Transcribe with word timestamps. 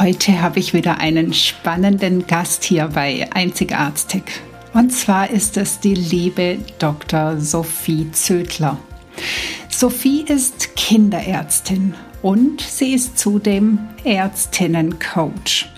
Heute 0.00 0.40
habe 0.40 0.60
ich 0.60 0.72
wieder 0.72 0.96
einen 0.96 1.34
spannenden 1.34 2.26
Gast 2.26 2.64
hier 2.64 2.88
bei 2.94 3.28
Einzigartig. 3.34 4.22
Und 4.72 4.94
zwar 4.94 5.28
ist 5.28 5.58
es 5.58 5.78
die 5.78 5.92
liebe 5.92 6.56
Dr. 6.78 7.38
Sophie 7.38 8.10
Zödler. 8.10 8.78
Sophie 9.68 10.22
ist 10.22 10.74
Kinderärztin 10.74 11.92
und 12.22 12.62
sie 12.62 12.94
ist 12.94 13.18
zudem 13.18 13.78
Ärztinnencoach. 14.02 15.68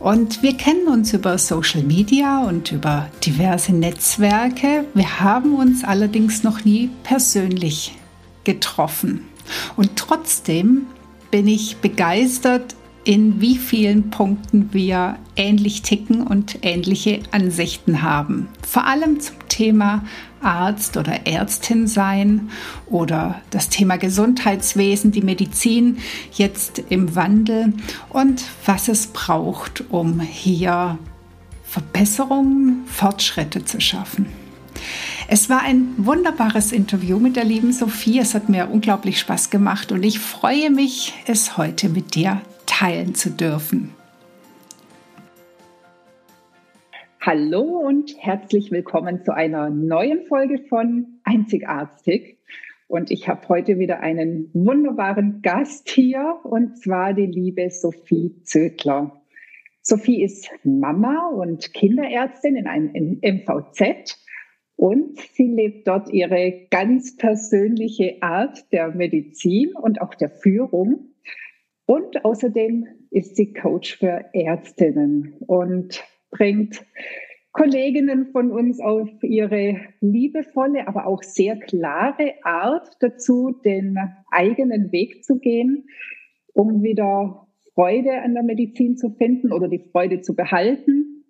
Und 0.00 0.42
wir 0.42 0.56
kennen 0.56 0.88
uns 0.88 1.12
über 1.12 1.38
Social 1.38 1.84
Media 1.84 2.42
und 2.42 2.72
über 2.72 3.08
diverse 3.24 3.72
Netzwerke. 3.72 4.84
Wir 4.94 5.20
haben 5.20 5.54
uns 5.54 5.84
allerdings 5.84 6.42
noch 6.42 6.64
nie 6.64 6.90
persönlich 7.04 7.94
getroffen. 8.42 9.28
Und 9.76 9.94
trotzdem 9.94 10.88
bin 11.30 11.46
ich 11.46 11.76
begeistert 11.76 12.74
in 13.08 13.40
wie 13.40 13.56
vielen 13.56 14.10
Punkten 14.10 14.74
wir 14.74 15.16
ähnlich 15.34 15.80
ticken 15.80 16.26
und 16.26 16.58
ähnliche 16.60 17.20
Ansichten 17.30 18.02
haben. 18.02 18.50
Vor 18.68 18.84
allem 18.84 19.18
zum 19.18 19.36
Thema 19.48 20.04
Arzt 20.42 20.98
oder 20.98 21.26
Ärztin 21.26 21.86
sein 21.86 22.50
oder 22.84 23.40
das 23.48 23.70
Thema 23.70 23.96
Gesundheitswesen, 23.96 25.10
die 25.10 25.22
Medizin 25.22 25.96
jetzt 26.34 26.82
im 26.90 27.14
Wandel 27.16 27.72
und 28.10 28.44
was 28.66 28.88
es 28.88 29.06
braucht, 29.06 29.84
um 29.88 30.20
hier 30.20 30.98
Verbesserungen, 31.62 32.84
Fortschritte 32.84 33.64
zu 33.64 33.80
schaffen. 33.80 34.26
Es 35.28 35.48
war 35.48 35.62
ein 35.62 35.94
wunderbares 35.96 36.72
Interview 36.72 37.18
mit 37.18 37.36
der 37.36 37.44
lieben 37.44 37.72
Sophie. 37.72 38.18
Es 38.18 38.34
hat 38.34 38.50
mir 38.50 38.68
unglaublich 38.70 39.18
Spaß 39.18 39.48
gemacht 39.48 39.92
und 39.92 40.02
ich 40.02 40.18
freue 40.18 40.68
mich, 40.68 41.14
es 41.24 41.56
heute 41.56 41.88
mit 41.88 42.14
dir 42.14 42.42
teilen 42.78 43.12
zu 43.12 43.30
dürfen. 43.30 43.92
Hallo 47.20 47.62
und 47.62 48.16
herzlich 48.20 48.70
willkommen 48.70 49.24
zu 49.24 49.34
einer 49.34 49.68
neuen 49.68 50.26
Folge 50.28 50.60
von 50.68 51.18
Einzigartig. 51.24 52.38
Und 52.86 53.10
ich 53.10 53.28
habe 53.28 53.48
heute 53.48 53.80
wieder 53.80 53.98
einen 53.98 54.48
wunderbaren 54.54 55.42
Gast 55.42 55.90
hier, 55.90 56.38
und 56.44 56.78
zwar 56.78 57.14
die 57.14 57.26
liebe 57.26 57.68
Sophie 57.68 58.40
Zödler. 58.44 59.22
Sophie 59.82 60.22
ist 60.22 60.48
Mama 60.62 61.30
und 61.30 61.74
Kinderärztin 61.74 62.54
in 62.54 62.68
einem 62.68 63.18
MVZ 63.20 64.24
und 64.76 65.18
sie 65.18 65.48
lebt 65.48 65.88
dort 65.88 66.12
ihre 66.12 66.68
ganz 66.70 67.16
persönliche 67.16 68.18
Art 68.20 68.70
der 68.70 68.94
Medizin 68.94 69.74
und 69.74 70.00
auch 70.00 70.14
der 70.14 70.30
Führung. 70.30 71.07
Und 71.90 72.22
außerdem 72.22 72.86
ist 73.10 73.36
sie 73.36 73.54
Coach 73.54 73.96
für 73.96 74.26
Ärztinnen 74.34 75.36
und 75.46 76.04
bringt 76.30 76.84
Kolleginnen 77.52 78.26
von 78.26 78.52
uns 78.52 78.78
auf 78.78 79.08
ihre 79.22 79.80
liebevolle, 80.02 80.86
aber 80.86 81.06
auch 81.06 81.22
sehr 81.22 81.56
klare 81.56 82.34
Art 82.42 82.90
dazu, 83.00 83.58
den 83.64 83.98
eigenen 84.30 84.92
Weg 84.92 85.24
zu 85.24 85.38
gehen, 85.38 85.88
um 86.52 86.82
wieder 86.82 87.46
Freude 87.74 88.20
an 88.20 88.34
der 88.34 88.42
Medizin 88.42 88.98
zu 88.98 89.08
finden 89.08 89.50
oder 89.50 89.66
die 89.66 89.78
Freude 89.90 90.20
zu 90.20 90.36
behalten. 90.36 91.24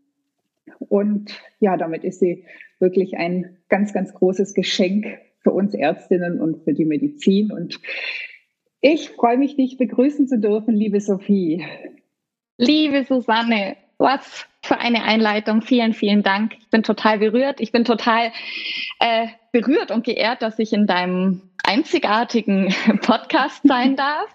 Und 0.80 1.40
ja, 1.60 1.76
damit 1.76 2.02
ist 2.02 2.19
sie 2.19 2.44
wirklich 2.80 3.16
ein 3.16 3.58
ganz, 3.69 3.92
ganz 3.92 4.12
großes 4.12 4.54
Geschenk 4.54 5.06
für 5.38 5.52
uns 5.52 5.72
Ärztinnen 5.72 6.40
und 6.40 6.64
für 6.64 6.75
die 6.75 6.84
Medizin. 6.84 7.52
Und 7.52 7.80
ich 8.81 9.11
freue 9.11 9.39
mich, 9.39 9.56
dich 9.56 9.77
begrüßen 9.77 10.28
zu 10.28 10.39
dürfen, 10.39 10.75
liebe 10.75 11.00
Sophie. 11.00 11.66
Liebe 12.59 13.05
Susanne, 13.05 13.77
was 13.99 14.47
für 14.62 14.78
eine 14.78 15.05
Einleitung. 15.05 15.62
Vielen, 15.62 15.93
vielen 15.93 16.22
Dank. 16.22 16.55
Ich 16.59 16.69
bin 16.71 16.83
total 16.83 17.19
berührt. 17.19 17.61
Ich 17.61 17.72
bin 17.72 17.84
total 17.84 18.33
äh, 19.00 19.28
berührt 19.53 19.91
und 19.91 20.05
geehrt, 20.05 20.43
dass 20.43 20.59
ich 20.59 20.72
in 20.72 20.87
deinem 20.87 21.43
einzigartigen 21.65 22.75
Podcast 23.03 23.62
sein 23.65 23.97
darf 23.97 24.28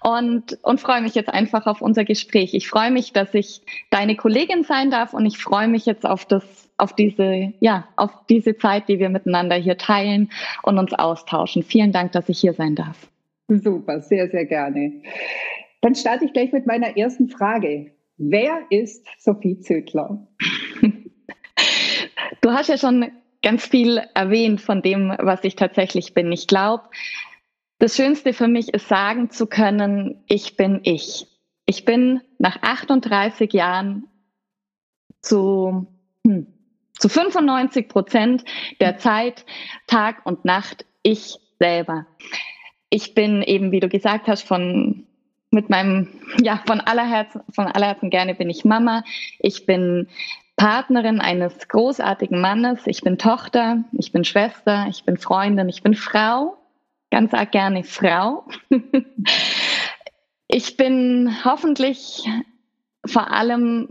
und, 0.00 0.58
und 0.62 0.80
freue 0.80 1.00
mich 1.00 1.14
jetzt 1.14 1.28
einfach 1.28 1.66
auf 1.66 1.82
unser 1.82 2.04
Gespräch. 2.04 2.54
Ich 2.54 2.68
freue 2.68 2.90
mich, 2.90 3.12
dass 3.12 3.34
ich 3.34 3.62
deine 3.90 4.16
Kollegin 4.16 4.64
sein 4.64 4.90
darf 4.90 5.14
und 5.14 5.26
ich 5.26 5.38
freue 5.38 5.68
mich 5.68 5.86
jetzt 5.86 6.06
auf 6.06 6.24
das, 6.24 6.44
auf 6.76 6.94
diese, 6.94 7.52
ja, 7.60 7.88
auf 7.96 8.10
diese 8.28 8.56
Zeit, 8.56 8.88
die 8.88 8.98
wir 8.98 9.08
miteinander 9.08 9.56
hier 9.56 9.78
teilen 9.78 10.30
und 10.62 10.78
uns 10.78 10.92
austauschen. 10.92 11.62
Vielen 11.62 11.92
Dank, 11.92 12.12
dass 12.12 12.28
ich 12.28 12.38
hier 12.38 12.54
sein 12.54 12.74
darf. 12.74 12.96
Super, 13.48 14.00
sehr, 14.00 14.28
sehr 14.28 14.44
gerne. 14.44 15.02
Dann 15.80 15.94
starte 15.94 16.24
ich 16.24 16.32
gleich 16.32 16.52
mit 16.52 16.66
meiner 16.66 16.96
ersten 16.96 17.28
Frage. 17.28 17.92
Wer 18.16 18.62
ist 18.70 19.06
Sophie 19.18 19.60
Zödler? 19.60 20.26
Du 22.42 22.52
hast 22.52 22.68
ja 22.68 22.78
schon 22.78 23.10
ganz 23.42 23.66
viel 23.66 24.00
erwähnt 24.14 24.60
von 24.60 24.80
dem, 24.80 25.12
was 25.18 25.42
ich 25.42 25.56
tatsächlich 25.56 26.14
bin. 26.14 26.30
Ich 26.30 26.46
glaube, 26.46 26.84
das 27.78 27.96
Schönste 27.96 28.32
für 28.32 28.46
mich 28.46 28.72
ist 28.72 28.88
sagen 28.88 29.30
zu 29.30 29.46
können, 29.46 30.22
ich 30.28 30.56
bin 30.56 30.80
ich. 30.84 31.26
Ich 31.66 31.84
bin 31.84 32.20
nach 32.38 32.62
38 32.62 33.52
Jahren 33.52 34.06
zu, 35.20 35.86
hm, 36.24 36.46
zu 36.96 37.08
95 37.08 37.88
Prozent 37.88 38.44
der 38.80 38.98
Zeit, 38.98 39.44
Tag 39.88 40.24
und 40.24 40.44
Nacht, 40.44 40.86
ich 41.02 41.38
selber 41.58 42.06
ich 42.96 43.12
bin 43.12 43.42
eben, 43.42 43.72
wie 43.72 43.80
du 43.80 43.90
gesagt 43.90 44.26
hast, 44.26 44.48
von 44.48 45.04
mit 45.50 45.68
meinem, 45.68 46.08
ja, 46.42 46.62
von 46.66 46.80
aller 46.80 47.06
Herzen, 47.06 47.42
von 47.50 47.66
aller 47.66 47.88
Herzen 47.88 48.08
gerne 48.08 48.34
bin 48.34 48.48
ich 48.48 48.64
Mama. 48.64 49.04
Ich 49.38 49.66
bin 49.66 50.08
Partnerin 50.56 51.20
eines 51.20 51.68
großartigen 51.68 52.40
Mannes. 52.40 52.86
Ich 52.86 53.02
bin 53.02 53.18
Tochter, 53.18 53.84
ich 53.92 54.12
bin 54.12 54.24
Schwester, 54.24 54.86
ich 54.88 55.04
bin 55.04 55.18
Freundin, 55.18 55.68
ich 55.68 55.82
bin 55.82 55.94
Frau. 55.94 56.56
Ganz 57.10 57.34
arg 57.34 57.52
gerne 57.52 57.84
Frau. 57.84 58.48
ich 60.48 60.78
bin 60.78 61.36
hoffentlich 61.44 62.26
vor 63.04 63.30
allem 63.30 63.90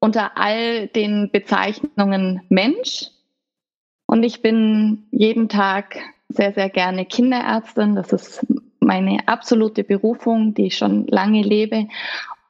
unter 0.00 0.38
all 0.38 0.88
den 0.88 1.30
Bezeichnungen 1.30 2.40
Mensch. 2.48 3.10
Und 4.06 4.22
ich 4.22 4.40
bin 4.40 5.08
jeden 5.10 5.50
Tag 5.50 5.98
sehr, 6.28 6.52
sehr 6.52 6.68
gerne 6.68 7.06
Kinderärztin. 7.06 7.94
Das 7.94 8.12
ist 8.12 8.46
meine 8.80 9.26
absolute 9.26 9.84
Berufung, 9.84 10.54
die 10.54 10.66
ich 10.66 10.76
schon 10.76 11.06
lange 11.06 11.42
lebe. 11.42 11.88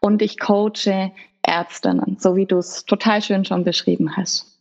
Und 0.01 0.23
ich 0.23 0.39
coache 0.39 1.13
Ärztinnen, 1.43 2.17
so 2.19 2.37
wie 2.37 2.47
du 2.47 2.59
es 2.59 2.85
total 2.85 3.23
schön 3.23 3.45
schon 3.45 3.65
beschrieben 3.65 4.17
hast. 4.17 4.61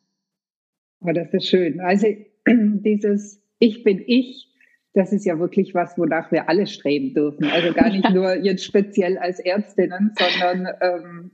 Oh, 1.02 1.12
das 1.12 1.34
ist 1.34 1.48
schön. 1.48 1.80
Also 1.80 2.08
dieses 2.48 3.42
Ich 3.60 3.84
bin 3.84 4.04
ich, 4.06 4.50
das 4.94 5.12
ist 5.12 5.26
ja 5.26 5.40
wirklich 5.40 5.74
was, 5.74 5.98
wonach 5.98 6.32
wir 6.32 6.48
alle 6.48 6.68
streben 6.68 7.14
dürfen. 7.14 7.46
Also 7.46 7.74
gar 7.74 7.90
nicht 7.90 8.10
nur 8.14 8.36
jetzt 8.36 8.64
speziell 8.64 9.18
als 9.18 9.40
Ärztinnen, 9.40 10.14
sondern 10.18 10.68
ähm, 10.82 11.32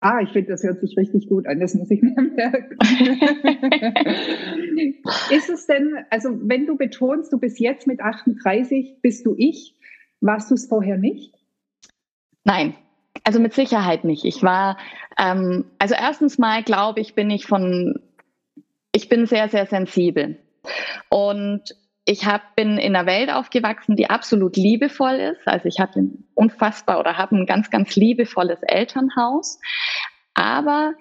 Ah, 0.00 0.20
ich 0.22 0.30
finde, 0.30 0.52
das 0.52 0.62
hört 0.62 0.80
sich 0.80 0.96
richtig 0.96 1.28
gut 1.28 1.46
an. 1.46 1.60
Das 1.60 1.74
muss 1.74 1.90
ich 1.90 2.00
mir 2.00 2.14
merken. 2.14 2.78
ist 5.30 5.50
es 5.50 5.66
denn, 5.66 5.94
also 6.08 6.30
wenn 6.42 6.66
du 6.66 6.78
betonst, 6.78 7.30
du 7.32 7.38
bist 7.38 7.60
jetzt 7.60 7.86
mit 7.86 8.00
38, 8.00 9.02
bist 9.02 9.26
du 9.26 9.34
ich, 9.36 9.76
warst 10.22 10.50
du 10.50 10.54
es 10.54 10.66
vorher 10.66 10.96
nicht? 10.96 11.34
Nein, 12.44 12.74
also 13.24 13.40
mit 13.40 13.52
Sicherheit 13.52 14.04
nicht. 14.04 14.24
Ich 14.24 14.42
war, 14.42 14.78
ähm, 15.18 15.66
also 15.78 15.94
erstens 15.94 16.38
mal 16.38 16.62
glaube 16.62 17.00
ich, 17.00 17.14
bin 17.14 17.28
ich 17.28 17.46
von, 17.46 18.00
ich 18.92 19.10
bin 19.10 19.26
sehr, 19.26 19.50
sehr 19.50 19.66
sensibel. 19.66 20.38
Und 21.10 21.74
ich 22.06 22.26
hab, 22.26 22.56
bin 22.56 22.78
in 22.78 22.96
einer 22.96 23.06
Welt 23.06 23.30
aufgewachsen, 23.30 23.94
die 23.94 24.10
absolut 24.10 24.56
liebevoll 24.56 25.14
ist. 25.14 25.46
Also 25.46 25.66
ich 25.66 25.78
hatte 25.78 26.00
ein 26.00 26.24
unfassbar 26.34 26.98
oder 26.98 27.16
habe 27.16 27.36
ein 27.36 27.46
ganz, 27.46 27.70
ganz 27.70 27.94
liebevolles 27.94 28.60
Elternhaus. 28.62 29.60
Aber 30.40 30.94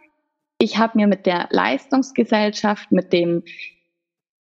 ich 0.57 0.77
habe 0.77 0.97
mir 0.97 1.07
mit 1.07 1.25
der 1.25 1.47
Leistungsgesellschaft, 1.49 2.91
mit 2.91 3.13
dem, 3.13 3.43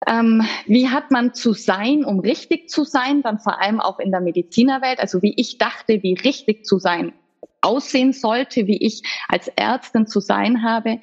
ähm, 0.07 0.47
wie 0.67 0.89
hat 0.89 1.11
man 1.11 1.35
zu 1.35 1.53
sein, 1.53 2.05
um 2.05 2.21
richtig 2.21 2.71
zu 2.71 2.85
sein, 2.85 3.21
dann 3.23 3.41
vor 3.41 3.61
allem 3.61 3.81
auch 3.81 3.99
in 3.99 4.13
der 4.13 4.21
Medizinerwelt, 4.21 5.01
also 5.01 5.21
wie 5.21 5.35
ich 5.37 5.59
dachte, 5.59 6.05
wie 6.05 6.15
richtig 6.15 6.65
zu 6.65 6.79
sein 6.79 7.13
aussehen 7.61 8.13
sollte, 8.13 8.69
wie 8.69 8.77
ich 8.77 9.03
als 9.27 9.49
Ärztin 9.49 10.07
zu 10.07 10.21
sein 10.21 10.63
habe, 10.63 11.01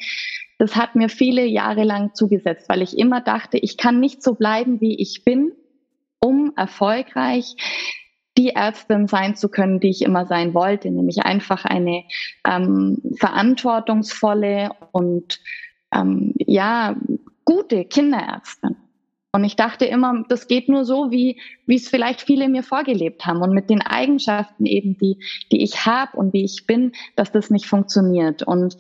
das 0.58 0.78
hat 0.78 0.96
mir 0.96 1.10
viele 1.10 1.44
Jahre 1.44 1.84
lang 1.84 2.14
zugesetzt, 2.14 2.70
weil 2.70 2.82
ich 2.82 2.98
immer 2.98 3.20
dachte, 3.20 3.58
ich 3.58 3.76
kann 3.76 4.00
nicht 4.00 4.24
so 4.24 4.36
bleiben, 4.36 4.80
wie 4.80 4.96
ich 5.02 5.26
bin, 5.26 5.52
um 6.20 6.54
erfolgreich 6.56 7.56
die 8.38 8.50
Ärztin 8.50 9.08
sein 9.08 9.36
zu 9.36 9.50
können, 9.50 9.80
die 9.80 9.90
ich 9.90 10.02
immer 10.04 10.26
sein 10.26 10.54
wollte, 10.54 10.90
nämlich 10.90 11.20
einfach 11.20 11.66
eine 11.66 12.04
ähm, 12.48 13.02
verantwortungsvolle 13.18 14.72
und 14.92 15.40
ähm, 15.94 16.34
ja 16.38 16.96
gute 17.44 17.86
Kinderärztin. 17.86 18.78
Und 19.34 19.46
ich 19.46 19.56
dachte 19.56 19.86
immer, 19.86 20.26
das 20.28 20.48
geht 20.48 20.68
nur 20.68 20.84
so, 20.84 21.10
wie, 21.10 21.40
wie 21.66 21.76
es 21.76 21.88
vielleicht 21.88 22.22
viele 22.22 22.50
mir 22.50 22.64
vorgelebt 22.64 23.26
haben 23.26 23.42
und 23.42 23.54
mit 23.54 23.70
den 23.70 23.82
Eigenschaften 23.82 24.66
eben, 24.66 24.98
die, 24.98 25.24
die 25.52 25.64
ich 25.64 25.86
habe 25.86 26.18
und 26.18 26.34
wie 26.34 26.44
ich 26.44 26.66
bin, 26.68 26.92
dass 27.16 27.32
das 27.32 27.50
nicht 27.50 27.66
funktioniert. 27.66 28.44
Und 28.44 28.78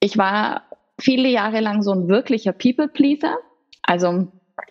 ich 0.00 0.16
war 0.16 0.62
viele 0.98 1.28
Jahre 1.28 1.60
lang 1.60 1.82
so 1.82 1.92
ein 1.92 2.08
wirklicher 2.08 2.52
People-Pleaser. 2.52 3.36
Also 3.82 4.28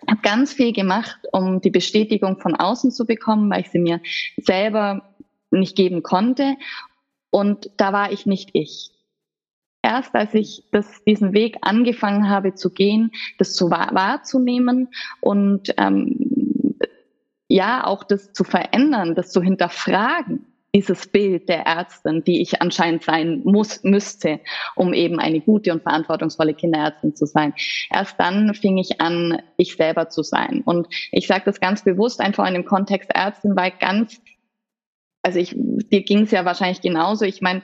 habe 0.08 0.20
ganz 0.22 0.52
viel 0.52 0.72
gemacht, 0.72 1.18
um 1.32 1.60
die 1.60 1.70
Bestätigung 1.70 2.38
von 2.40 2.54
außen 2.54 2.90
zu 2.90 3.06
bekommen, 3.06 3.50
weil 3.50 3.60
ich 3.60 3.70
sie 3.70 3.78
mir 3.78 4.00
selber 4.36 5.14
nicht 5.50 5.76
geben 5.76 6.02
konnte. 6.02 6.56
Und 7.30 7.70
da 7.76 7.92
war 7.92 8.12
ich 8.12 8.26
nicht 8.26 8.50
ich. 8.52 8.90
Erst 9.82 10.14
als 10.14 10.34
ich 10.34 10.64
das, 10.72 11.04
diesen 11.04 11.32
Weg 11.32 11.58
angefangen 11.60 12.28
habe 12.28 12.54
zu 12.54 12.70
gehen, 12.70 13.12
das 13.38 13.54
zu 13.54 13.70
wahr, 13.70 13.90
wahrzunehmen 13.92 14.88
und 15.20 15.72
ähm, 15.76 16.76
ja 17.48 17.86
auch 17.86 18.02
das 18.02 18.32
zu 18.32 18.42
verändern, 18.42 19.14
das 19.14 19.30
zu 19.30 19.40
hinterfragen, 19.40 20.46
dieses 20.76 21.06
Bild 21.06 21.48
der 21.48 21.62
Ärztin, 21.62 22.22
die 22.22 22.42
ich 22.42 22.60
anscheinend 22.60 23.02
sein 23.02 23.40
muss, 23.44 23.82
müsste, 23.82 24.40
um 24.74 24.92
eben 24.92 25.18
eine 25.18 25.40
gute 25.40 25.72
und 25.72 25.82
verantwortungsvolle 25.82 26.52
Kinderärztin 26.52 27.16
zu 27.16 27.24
sein. 27.24 27.54
Erst 27.90 28.20
dann 28.20 28.52
fing 28.52 28.76
ich 28.76 29.00
an, 29.00 29.40
ich 29.56 29.76
selber 29.76 30.10
zu 30.10 30.22
sein. 30.22 30.60
Und 30.66 30.86
ich 31.12 31.26
sage 31.26 31.44
das 31.46 31.60
ganz 31.60 31.82
bewusst 31.82 32.20
einfach 32.20 32.46
in 32.46 32.52
dem 32.52 32.66
Kontext 32.66 33.08
Ärztin, 33.14 33.56
weil 33.56 33.72
ganz, 33.80 34.20
also 35.22 35.38
ich, 35.38 35.54
dir 35.56 36.02
ging 36.02 36.24
es 36.24 36.30
ja 36.30 36.44
wahrscheinlich 36.44 36.82
genauso. 36.82 37.24
Ich 37.24 37.40
meine, 37.40 37.62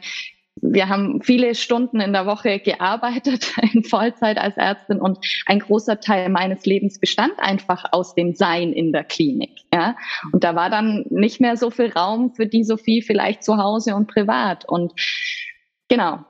wir 0.60 0.88
haben 0.88 1.22
viele 1.22 1.54
Stunden 1.54 2.00
in 2.00 2.12
der 2.12 2.26
Woche 2.26 2.60
gearbeitet 2.60 3.54
in 3.72 3.84
Vollzeit 3.84 4.38
als 4.38 4.56
Ärztin 4.56 5.00
und 5.00 5.18
ein 5.46 5.60
großer 5.60 6.00
Teil 6.00 6.28
meines 6.28 6.66
Lebens 6.66 6.98
bestand 6.98 7.34
einfach 7.38 7.92
aus 7.92 8.14
dem 8.14 8.34
Sein 8.34 8.72
in 8.72 8.92
der 8.92 9.04
Klinik. 9.04 9.60
Ja? 9.72 9.96
Und 10.32 10.44
da 10.44 10.54
war 10.54 10.70
dann 10.70 11.06
nicht 11.10 11.40
mehr 11.40 11.56
so 11.56 11.70
viel 11.70 11.90
Raum 11.90 12.34
für 12.34 12.46
die 12.46 12.64
Sophie 12.64 13.02
vielleicht 13.02 13.42
zu 13.44 13.56
Hause 13.56 13.94
und 13.94 14.08
privat. 14.08 14.68
Und 14.68 14.92
genau. 15.88 16.24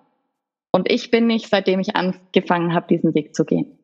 Und 0.70 0.90
ich 0.90 1.10
bin 1.10 1.26
nicht, 1.26 1.48
seitdem 1.48 1.80
ich 1.80 1.96
angefangen 1.96 2.74
habe, 2.74 2.86
diesen 2.88 3.14
Weg 3.14 3.34
zu 3.34 3.44
gehen. 3.44 3.78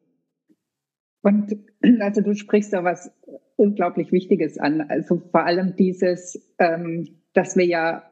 Und 1.22 1.56
also 2.00 2.20
du 2.20 2.34
sprichst 2.34 2.72
da 2.72 2.84
was 2.84 3.10
unglaublich 3.56 4.12
Wichtiges 4.12 4.56
an. 4.56 4.82
Also 4.82 5.20
vor 5.30 5.44
allem 5.44 5.74
dieses, 5.76 6.40
ähm, 6.58 7.18
dass 7.34 7.56
wir 7.56 7.66
ja 7.66 8.07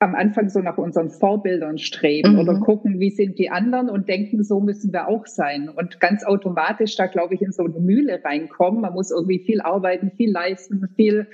am 0.00 0.14
Anfang 0.14 0.48
so 0.48 0.60
nach 0.60 0.76
unseren 0.76 1.10
Vorbildern 1.10 1.78
streben 1.78 2.32
mhm. 2.32 2.38
oder 2.40 2.60
gucken, 2.60 3.00
wie 3.00 3.10
sind 3.10 3.38
die 3.38 3.50
anderen 3.50 3.88
und 3.88 4.08
denken, 4.08 4.42
so 4.42 4.60
müssen 4.60 4.92
wir 4.92 5.08
auch 5.08 5.26
sein. 5.26 5.68
Und 5.68 6.00
ganz 6.00 6.24
automatisch 6.24 6.96
da, 6.96 7.06
glaube 7.06 7.34
ich, 7.34 7.42
in 7.42 7.52
so 7.52 7.64
eine 7.64 7.80
Mühle 7.80 8.22
reinkommen. 8.22 8.82
Man 8.82 8.92
muss 8.92 9.10
irgendwie 9.10 9.38
viel 9.38 9.60
arbeiten, 9.60 10.10
viel 10.16 10.30
leisten, 10.30 10.88
viel 10.96 11.28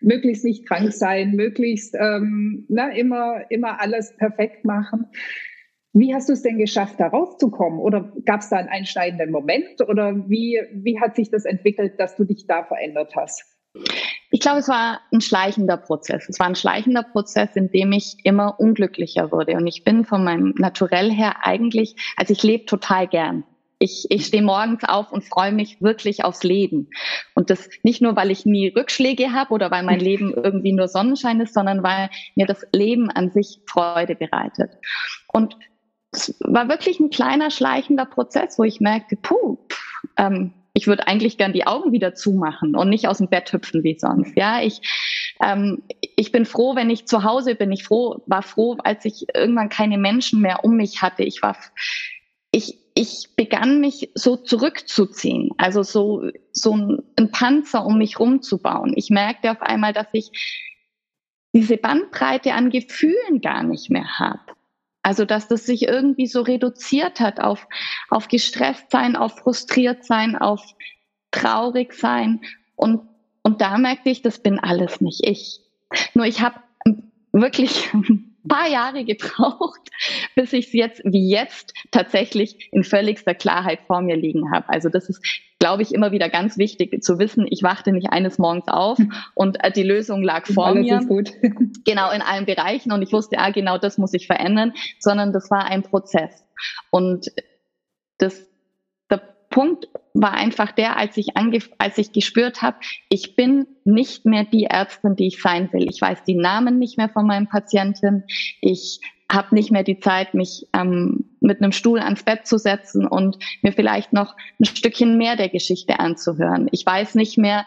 möglichst 0.00 0.44
nicht 0.44 0.66
krank 0.66 0.92
sein, 0.92 1.32
möglichst 1.32 1.94
ähm, 1.98 2.66
na, 2.68 2.90
immer, 2.90 3.50
immer 3.50 3.80
alles 3.80 4.16
perfekt 4.16 4.64
machen. 4.64 5.06
Wie 5.92 6.14
hast 6.14 6.28
du 6.28 6.34
es 6.34 6.42
denn 6.42 6.58
geschafft, 6.58 7.00
da 7.00 7.06
rauszukommen? 7.06 7.78
Oder 7.78 8.12
gab 8.24 8.40
es 8.40 8.50
da 8.50 8.56
einen 8.56 8.68
einschneidenden 8.68 9.30
Moment? 9.30 9.80
Oder 9.88 10.28
wie, 10.28 10.60
wie 10.72 11.00
hat 11.00 11.16
sich 11.16 11.30
das 11.30 11.44
entwickelt, 11.44 11.98
dass 11.98 12.16
du 12.16 12.24
dich 12.24 12.46
da 12.46 12.64
verändert 12.64 13.14
hast? 13.16 13.44
Ich 14.30 14.40
glaube, 14.40 14.58
es 14.58 14.68
war 14.68 15.00
ein 15.12 15.20
schleichender 15.20 15.76
Prozess. 15.76 16.28
Es 16.28 16.38
war 16.38 16.46
ein 16.46 16.56
schleichender 16.56 17.02
Prozess, 17.02 17.54
in 17.54 17.70
dem 17.70 17.92
ich 17.92 18.16
immer 18.24 18.58
unglücklicher 18.58 19.30
wurde. 19.30 19.54
Und 19.54 19.66
ich 19.66 19.84
bin 19.84 20.04
von 20.04 20.24
meinem 20.24 20.54
Naturell 20.56 21.10
her 21.10 21.36
eigentlich, 21.42 21.96
also 22.16 22.32
ich 22.32 22.42
lebe 22.42 22.66
total 22.66 23.06
gern. 23.06 23.44
Ich, 23.78 24.06
ich 24.08 24.26
stehe 24.26 24.42
morgens 24.42 24.84
auf 24.84 25.12
und 25.12 25.24
freue 25.24 25.52
mich 25.52 25.82
wirklich 25.82 26.24
aufs 26.24 26.42
Leben. 26.42 26.88
Und 27.34 27.50
das 27.50 27.68
nicht 27.82 28.00
nur, 28.00 28.16
weil 28.16 28.30
ich 28.30 28.46
nie 28.46 28.68
Rückschläge 28.68 29.32
habe 29.32 29.52
oder 29.52 29.70
weil 29.70 29.82
mein 29.82 30.00
Leben 30.00 30.32
irgendwie 30.32 30.72
nur 30.72 30.88
Sonnenschein 30.88 31.40
ist, 31.40 31.52
sondern 31.52 31.82
weil 31.82 32.08
mir 32.36 32.46
das 32.46 32.66
Leben 32.72 33.10
an 33.10 33.30
sich 33.30 33.60
Freude 33.66 34.14
bereitet. 34.14 34.70
Und 35.30 35.56
es 36.10 36.34
war 36.40 36.70
wirklich 36.70 37.00
ein 37.00 37.10
kleiner, 37.10 37.50
schleichender 37.50 38.06
Prozess, 38.06 38.58
wo 38.58 38.64
ich 38.64 38.80
merkte, 38.80 39.16
puh, 39.16 39.58
ähm, 40.16 40.54
ich 40.76 40.86
würde 40.86 41.06
eigentlich 41.06 41.38
gern 41.38 41.54
die 41.54 41.66
Augen 41.66 41.92
wieder 41.92 42.14
zumachen 42.14 42.76
und 42.76 42.90
nicht 42.90 43.08
aus 43.08 43.16
dem 43.16 43.28
Bett 43.28 43.50
hüpfen 43.50 43.82
wie 43.82 43.98
sonst. 43.98 44.36
Ja, 44.36 44.60
ich, 44.60 44.82
ähm, 45.42 45.82
ich 46.16 46.32
bin 46.32 46.44
froh, 46.44 46.76
wenn 46.76 46.90
ich 46.90 47.06
zu 47.06 47.24
Hause 47.24 47.54
bin. 47.54 47.72
Ich 47.72 47.84
froh, 47.84 48.22
war 48.26 48.42
froh, 48.42 48.76
als 48.84 49.06
ich 49.06 49.24
irgendwann 49.34 49.70
keine 49.70 49.96
Menschen 49.96 50.42
mehr 50.42 50.64
um 50.64 50.76
mich 50.76 51.00
hatte. 51.00 51.22
Ich 51.22 51.40
war, 51.40 51.56
ich, 52.50 52.76
ich 52.92 53.28
begann 53.36 53.80
mich 53.80 54.10
so 54.14 54.36
zurückzuziehen, 54.36 55.48
also 55.56 55.82
so, 55.82 56.30
so 56.52 56.74
ein 56.74 57.30
Panzer 57.32 57.86
um 57.86 57.96
mich 57.96 58.20
rumzubauen. 58.20 58.92
Ich 58.96 59.08
merkte 59.08 59.52
auf 59.52 59.62
einmal, 59.62 59.94
dass 59.94 60.08
ich 60.12 60.30
diese 61.54 61.78
Bandbreite 61.78 62.52
an 62.52 62.68
Gefühlen 62.68 63.40
gar 63.40 63.62
nicht 63.62 63.88
mehr 63.88 64.18
habe. 64.18 64.55
Also, 65.06 65.24
dass 65.24 65.46
das 65.46 65.64
sich 65.64 65.82
irgendwie 65.82 66.26
so 66.26 66.40
reduziert 66.40 67.20
hat 67.20 67.38
auf, 67.38 67.68
auf 68.10 68.26
gestresst 68.26 68.90
sein, 68.90 69.14
auf 69.14 69.38
frustriert 69.38 70.04
sein, 70.04 70.34
auf 70.34 70.60
traurig 71.30 71.92
sein. 71.92 72.40
Und, 72.74 73.02
und 73.44 73.60
da 73.60 73.78
merkte 73.78 74.10
ich, 74.10 74.22
das 74.22 74.40
bin 74.40 74.58
alles 74.58 75.00
nicht 75.00 75.24
ich. 75.24 75.60
Nur 76.14 76.26
ich 76.26 76.40
habe 76.40 76.56
wirklich 77.30 77.88
paar 78.48 78.68
Jahre 78.68 79.04
gebraucht, 79.04 79.90
bis 80.34 80.52
ich 80.52 80.66
es 80.66 80.72
jetzt 80.72 81.02
wie 81.04 81.28
jetzt 81.28 81.72
tatsächlich 81.90 82.68
in 82.72 82.84
völligster 82.84 83.34
Klarheit 83.34 83.80
vor 83.86 84.00
mir 84.02 84.16
liegen 84.16 84.52
habe. 84.52 84.68
Also 84.68 84.88
das 84.88 85.08
ist, 85.08 85.24
glaube 85.58 85.82
ich, 85.82 85.94
immer 85.94 86.12
wieder 86.12 86.28
ganz 86.28 86.58
wichtig 86.58 87.02
zu 87.02 87.18
wissen. 87.18 87.46
Ich 87.48 87.62
wachte 87.62 87.92
nicht 87.92 88.10
eines 88.10 88.38
Morgens 88.38 88.68
auf 88.68 88.98
und 89.34 89.62
äh, 89.64 89.70
die 89.70 89.82
Lösung 89.82 90.22
lag 90.22 90.46
vor 90.46 90.66
Alles 90.66 90.86
mir. 90.86 90.98
Ist 90.98 91.08
gut. 91.08 91.32
Genau 91.84 92.10
in 92.10 92.20
allen 92.20 92.46
Bereichen 92.46 92.90
und 92.90 93.02
ich 93.02 93.12
wusste, 93.12 93.38
ah, 93.38 93.50
genau 93.50 93.78
das 93.78 93.96
muss 93.96 94.12
ich 94.12 94.26
verändern, 94.26 94.72
sondern 94.98 95.32
das 95.32 95.50
war 95.50 95.66
ein 95.66 95.82
Prozess. 95.82 96.44
Und 96.90 97.30
das 98.18 98.44
Punkt 99.56 99.88
war 100.20 100.32
einfach 100.32 100.72
der, 100.72 100.96
als 100.96 101.16
ich, 101.16 101.36
als 101.36 101.98
ich 101.98 102.12
gespürt 102.12 102.62
habe, 102.62 102.78
ich 103.08 103.36
bin 103.36 103.66
nicht 103.84 104.24
mehr 104.24 104.44
die 104.44 104.64
Ärztin, 104.64 105.16
die 105.16 105.28
ich 105.28 105.40
sein 105.40 105.72
will. 105.72 105.88
Ich 105.88 106.00
weiß 106.00 106.24
die 106.24 106.34
Namen 106.34 106.78
nicht 106.78 106.96
mehr 106.96 107.08
von 107.08 107.26
meinen 107.26 107.48
Patienten. 107.48 108.24
Ich 108.60 109.00
habe 109.30 109.54
nicht 109.54 109.70
mehr 109.72 109.82
die 109.82 109.98
Zeit, 109.98 110.34
mich 110.34 110.66
ähm, 110.72 111.24
mit 111.40 111.60
einem 111.60 111.72
Stuhl 111.72 111.98
ans 111.98 112.22
Bett 112.22 112.46
zu 112.46 112.58
setzen 112.58 113.06
und 113.06 113.38
mir 113.62 113.72
vielleicht 113.72 114.12
noch 114.12 114.36
ein 114.60 114.64
Stückchen 114.64 115.18
mehr 115.18 115.36
der 115.36 115.48
Geschichte 115.48 115.98
anzuhören. 115.98 116.68
Ich 116.70 116.86
weiß 116.86 117.16
nicht 117.16 117.36
mehr, 117.36 117.66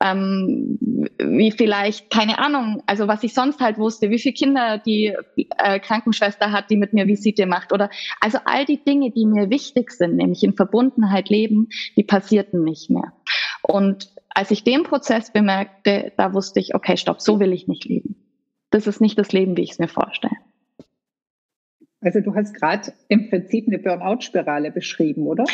ähm, 0.00 0.78
wie 1.18 1.52
vielleicht, 1.52 2.10
keine 2.10 2.38
Ahnung, 2.38 2.82
also 2.86 3.08
was 3.08 3.22
ich 3.22 3.34
sonst 3.34 3.60
halt 3.60 3.78
wusste, 3.78 4.10
wie 4.10 4.18
viele 4.18 4.34
Kinder 4.34 4.78
die 4.78 5.14
äh, 5.58 5.78
Krankenschwester 5.78 6.52
hat, 6.52 6.70
die 6.70 6.76
mit 6.76 6.92
mir 6.92 7.06
Visite 7.06 7.46
macht 7.46 7.72
oder 7.72 7.90
also 8.20 8.38
all 8.44 8.64
die 8.64 8.82
Dinge, 8.82 9.10
die 9.10 9.26
mir 9.26 9.50
wichtig 9.50 9.92
sind, 9.92 10.16
nämlich 10.16 10.42
in 10.42 10.54
Verbundenheit 10.54 11.28
leben, 11.28 11.68
die 11.96 12.04
passierten 12.04 12.64
nicht 12.64 12.90
mehr. 12.90 13.12
Und 13.62 14.12
als 14.30 14.50
ich 14.50 14.64
den 14.64 14.82
Prozess 14.82 15.32
bemerkte, 15.32 16.12
da 16.16 16.34
wusste 16.34 16.60
ich, 16.60 16.74
okay, 16.74 16.96
stopp, 16.96 17.20
so 17.22 17.38
will 17.38 17.52
ich 17.52 17.68
nicht 17.68 17.84
leben. 17.84 18.16
Das 18.70 18.86
ist 18.86 19.00
nicht 19.00 19.18
das 19.18 19.32
Leben, 19.32 19.56
wie 19.56 19.62
ich 19.62 19.72
es 19.72 19.78
mir 19.78 19.88
vorstelle. 19.88 20.36
Also 22.00 22.20
du 22.20 22.34
hast 22.34 22.52
gerade 22.54 22.92
im 23.08 23.30
Prinzip 23.30 23.66
eine 23.66 23.78
Burnout-Spirale 23.78 24.70
beschrieben, 24.70 25.26
oder? 25.26 25.44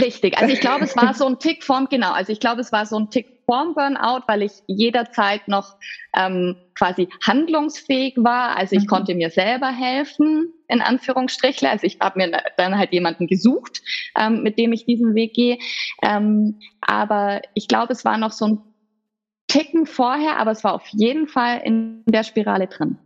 Richtig. 0.00 0.38
Also 0.38 0.54
ich 0.54 0.60
glaube, 0.60 0.84
es 0.84 0.96
war 0.96 1.12
so 1.12 1.26
ein 1.26 1.38
Tick 1.38 1.62
vorm, 1.62 1.88
genau, 1.90 2.12
also 2.12 2.32
ich 2.32 2.40
glaube, 2.40 2.60
es 2.62 2.72
war 2.72 2.86
so 2.86 2.96
ein 2.96 3.10
Tick 3.10 3.39
vorm 3.50 3.74
Burnout, 3.74 4.22
weil 4.28 4.42
ich 4.42 4.52
jederzeit 4.68 5.48
noch 5.48 5.74
ähm, 6.16 6.54
quasi 6.78 7.08
handlungsfähig 7.26 8.14
war. 8.16 8.56
Also 8.56 8.76
ich 8.76 8.84
mhm. 8.84 8.86
konnte 8.86 9.14
mir 9.16 9.30
selber 9.30 9.72
helfen, 9.72 10.52
in 10.68 10.80
Anführungsstrichle. 10.80 11.68
Also 11.68 11.84
ich 11.84 11.98
habe 12.00 12.20
mir 12.20 12.40
dann 12.56 12.78
halt 12.78 12.92
jemanden 12.92 13.26
gesucht, 13.26 13.82
ähm, 14.16 14.44
mit 14.44 14.56
dem 14.56 14.72
ich 14.72 14.86
diesen 14.86 15.16
Weg 15.16 15.34
gehe. 15.34 15.58
Ähm, 16.00 16.60
aber 16.80 17.42
ich 17.54 17.66
glaube, 17.66 17.92
es 17.92 18.04
war 18.04 18.18
noch 18.18 18.30
so 18.30 18.46
ein 18.46 18.58
Ticken 19.48 19.84
vorher, 19.84 20.38
aber 20.38 20.52
es 20.52 20.62
war 20.62 20.74
auf 20.74 20.86
jeden 20.92 21.26
Fall 21.26 21.60
in 21.64 22.04
der 22.06 22.22
Spirale 22.22 22.68
drin. 22.68 22.98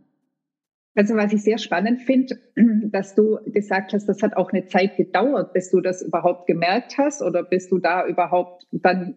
Also 0.93 1.15
was 1.15 1.33
ich 1.33 1.41
sehr 1.41 1.57
spannend 1.57 2.03
finde, 2.03 2.37
dass 2.91 3.15
du 3.15 3.39
gesagt 3.47 3.93
hast, 3.93 4.05
das 4.05 4.21
hat 4.21 4.37
auch 4.37 4.51
eine 4.51 4.67
Zeit 4.67 4.95
gedauert, 4.95 5.53
bis 5.53 5.71
du 5.71 5.81
das 5.81 6.03
überhaupt 6.03 6.45
gemerkt 6.45 6.99
hast 6.99 7.23
oder 7.23 7.41
bis 7.41 7.67
du 7.67 7.79
da 7.79 8.05
überhaupt 8.05 8.67
dann 8.71 9.15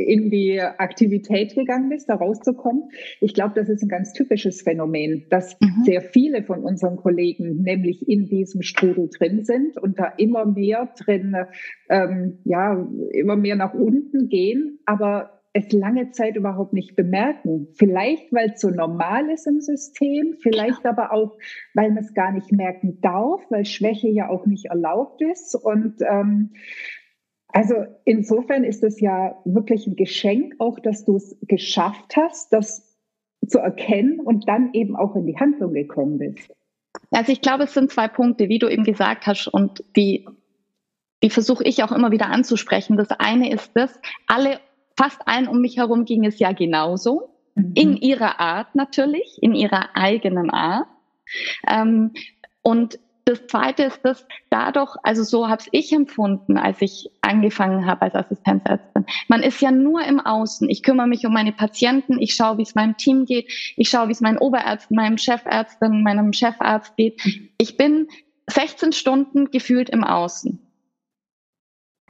in 0.00 0.30
die 0.30 0.60
Aktivität 0.60 1.54
gegangen 1.54 1.88
bist, 1.88 2.08
da 2.08 2.14
rauszukommen. 2.14 2.90
Ich 3.20 3.34
glaube, 3.34 3.54
das 3.54 3.68
ist 3.68 3.82
ein 3.82 3.88
ganz 3.88 4.12
typisches 4.12 4.62
Phänomen, 4.62 5.26
dass 5.30 5.58
mhm. 5.60 5.84
sehr 5.84 6.00
viele 6.00 6.42
von 6.42 6.64
unseren 6.64 6.96
Kollegen 6.96 7.62
nämlich 7.62 8.08
in 8.08 8.26
diesem 8.26 8.62
Strudel 8.62 9.08
drin 9.16 9.44
sind 9.44 9.76
und 9.76 9.98
da 9.98 10.06
immer 10.16 10.46
mehr 10.46 10.92
drin, 10.98 11.36
ähm, 11.88 12.38
ja, 12.44 12.88
immer 13.12 13.36
mehr 13.36 13.56
nach 13.56 13.74
unten 13.74 14.28
gehen, 14.28 14.78
aber 14.86 15.40
es 15.52 15.72
lange 15.72 16.12
Zeit 16.12 16.36
überhaupt 16.36 16.72
nicht 16.72 16.94
bemerken. 16.94 17.68
Vielleicht, 17.74 18.32
weil 18.32 18.52
es 18.54 18.60
so 18.60 18.70
normal 18.70 19.30
ist 19.30 19.46
im 19.46 19.60
System, 19.60 20.36
vielleicht 20.40 20.84
ja. 20.84 20.90
aber 20.90 21.12
auch, 21.12 21.36
weil 21.74 21.90
man 21.90 22.04
es 22.04 22.14
gar 22.14 22.32
nicht 22.32 22.52
merken 22.52 23.00
darf, 23.00 23.42
weil 23.50 23.64
Schwäche 23.64 24.08
ja 24.08 24.28
auch 24.28 24.46
nicht 24.46 24.66
erlaubt 24.66 25.20
ist. 25.22 25.56
Und 25.56 25.96
ähm, 26.08 26.50
also 27.52 27.74
insofern 28.04 28.64
ist 28.64 28.82
es 28.82 29.00
ja 29.00 29.36
wirklich 29.44 29.86
ein 29.86 29.96
Geschenk, 29.96 30.54
auch 30.58 30.78
dass 30.78 31.04
du 31.04 31.16
es 31.16 31.36
geschafft 31.42 32.16
hast, 32.16 32.52
das 32.52 32.96
zu 33.46 33.58
erkennen 33.58 34.20
und 34.20 34.48
dann 34.48 34.70
eben 34.72 34.96
auch 34.96 35.16
in 35.16 35.26
die 35.26 35.36
Handlung 35.36 35.72
gekommen 35.72 36.18
bist. 36.18 36.50
Also 37.10 37.32
ich 37.32 37.40
glaube, 37.40 37.64
es 37.64 37.74
sind 37.74 37.90
zwei 37.90 38.08
Punkte, 38.08 38.48
wie 38.48 38.58
du 38.58 38.68
eben 38.68 38.84
gesagt 38.84 39.26
hast, 39.26 39.48
und 39.48 39.84
die, 39.96 40.26
die 41.22 41.30
versuche 41.30 41.64
ich 41.64 41.82
auch 41.82 41.92
immer 41.92 42.10
wieder 42.10 42.26
anzusprechen. 42.26 42.96
Das 42.96 43.10
eine 43.10 43.50
ist 43.50 43.70
das, 43.74 43.98
alle 44.26 44.60
fast 44.96 45.26
allen 45.26 45.48
um 45.48 45.60
mich 45.60 45.76
herum 45.76 46.04
ging 46.04 46.24
es 46.24 46.38
ja 46.38 46.52
genauso. 46.52 47.30
Mhm. 47.54 47.72
In 47.74 47.96
ihrer 47.96 48.38
Art 48.40 48.74
natürlich, 48.74 49.38
in 49.40 49.54
ihrer 49.54 49.96
eigenen 49.96 50.50
Art. 50.50 50.86
Ähm, 51.66 52.12
und 52.62 52.98
das 53.30 53.46
Zweite 53.46 53.84
ist, 53.84 54.04
dass 54.04 54.26
dadurch, 54.50 54.96
also 55.02 55.22
so 55.22 55.48
habe 55.48 55.62
ich 55.72 55.92
empfunden, 55.92 56.58
als 56.58 56.80
ich 56.82 57.10
angefangen 57.20 57.86
habe 57.86 58.02
als 58.02 58.14
Assistenzärztin. 58.14 59.06
Man 59.28 59.42
ist 59.42 59.60
ja 59.60 59.70
nur 59.70 60.02
im 60.04 60.20
Außen. 60.20 60.68
Ich 60.68 60.82
kümmere 60.82 61.06
mich 61.06 61.24
um 61.26 61.32
meine 61.32 61.52
Patienten, 61.52 62.18
ich 62.18 62.34
schaue, 62.34 62.58
wie 62.58 62.62
es 62.62 62.74
meinem 62.74 62.96
Team 62.96 63.24
geht, 63.24 63.50
ich 63.76 63.88
schaue, 63.88 64.08
wie 64.08 64.12
es 64.12 64.20
meinen 64.20 64.38
Oberärzten, 64.38 64.96
meinem 64.96 65.18
Chefärztin, 65.18 66.02
meinem 66.02 66.32
Chefarzt 66.32 66.96
geht. 66.96 67.22
Ich 67.58 67.76
bin 67.76 68.08
16 68.48 68.92
Stunden 68.92 69.50
gefühlt 69.50 69.90
im 69.90 70.04
Außen. 70.04 70.60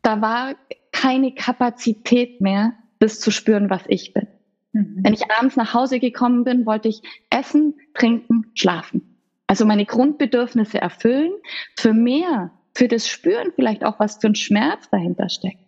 Da 0.02 0.20
war 0.20 0.54
keine 0.92 1.34
Kapazität 1.34 2.40
mehr, 2.40 2.72
das 2.98 3.20
zu 3.20 3.30
spüren, 3.30 3.70
was 3.70 3.82
ich 3.88 4.14
bin. 4.14 4.26
Mhm. 4.72 5.00
Wenn 5.02 5.14
ich 5.14 5.30
abends 5.30 5.56
nach 5.56 5.74
Hause 5.74 6.00
gekommen 6.00 6.44
bin, 6.44 6.66
wollte 6.66 6.88
ich 6.88 7.02
essen, 7.30 7.74
trinken, 7.94 8.50
schlafen. 8.54 9.10
Also 9.50 9.66
meine 9.66 9.85
Grundbedürfnisse 9.85 10.80
erfüllen. 10.80 11.33
Für 11.76 11.92
mehr, 11.92 12.52
für 12.73 12.87
das 12.87 13.09
Spüren 13.09 13.50
vielleicht 13.52 13.85
auch, 13.85 13.99
was 13.99 14.19
für 14.19 14.28
ein 14.28 14.37
Schmerz 14.37 14.88
dahinter 14.90 15.28
steckt. 15.28 15.59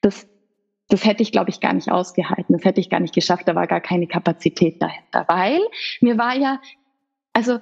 Das, 0.00 0.28
das 0.88 1.04
hätte 1.04 1.22
ich, 1.22 1.30
glaube 1.30 1.48
ich, 1.48 1.60
gar 1.60 1.72
nicht 1.72 1.92
ausgehalten. 1.92 2.56
Das 2.56 2.64
hätte 2.64 2.80
ich 2.80 2.90
gar 2.90 2.98
nicht 2.98 3.14
geschafft. 3.14 3.46
Da 3.46 3.54
war 3.54 3.68
gar 3.68 3.80
keine 3.80 4.08
Kapazität 4.08 4.82
dahinter. 4.82 5.26
Weil 5.28 5.60
mir 6.00 6.18
war 6.18 6.36
ja, 6.36 6.60
also 7.32 7.60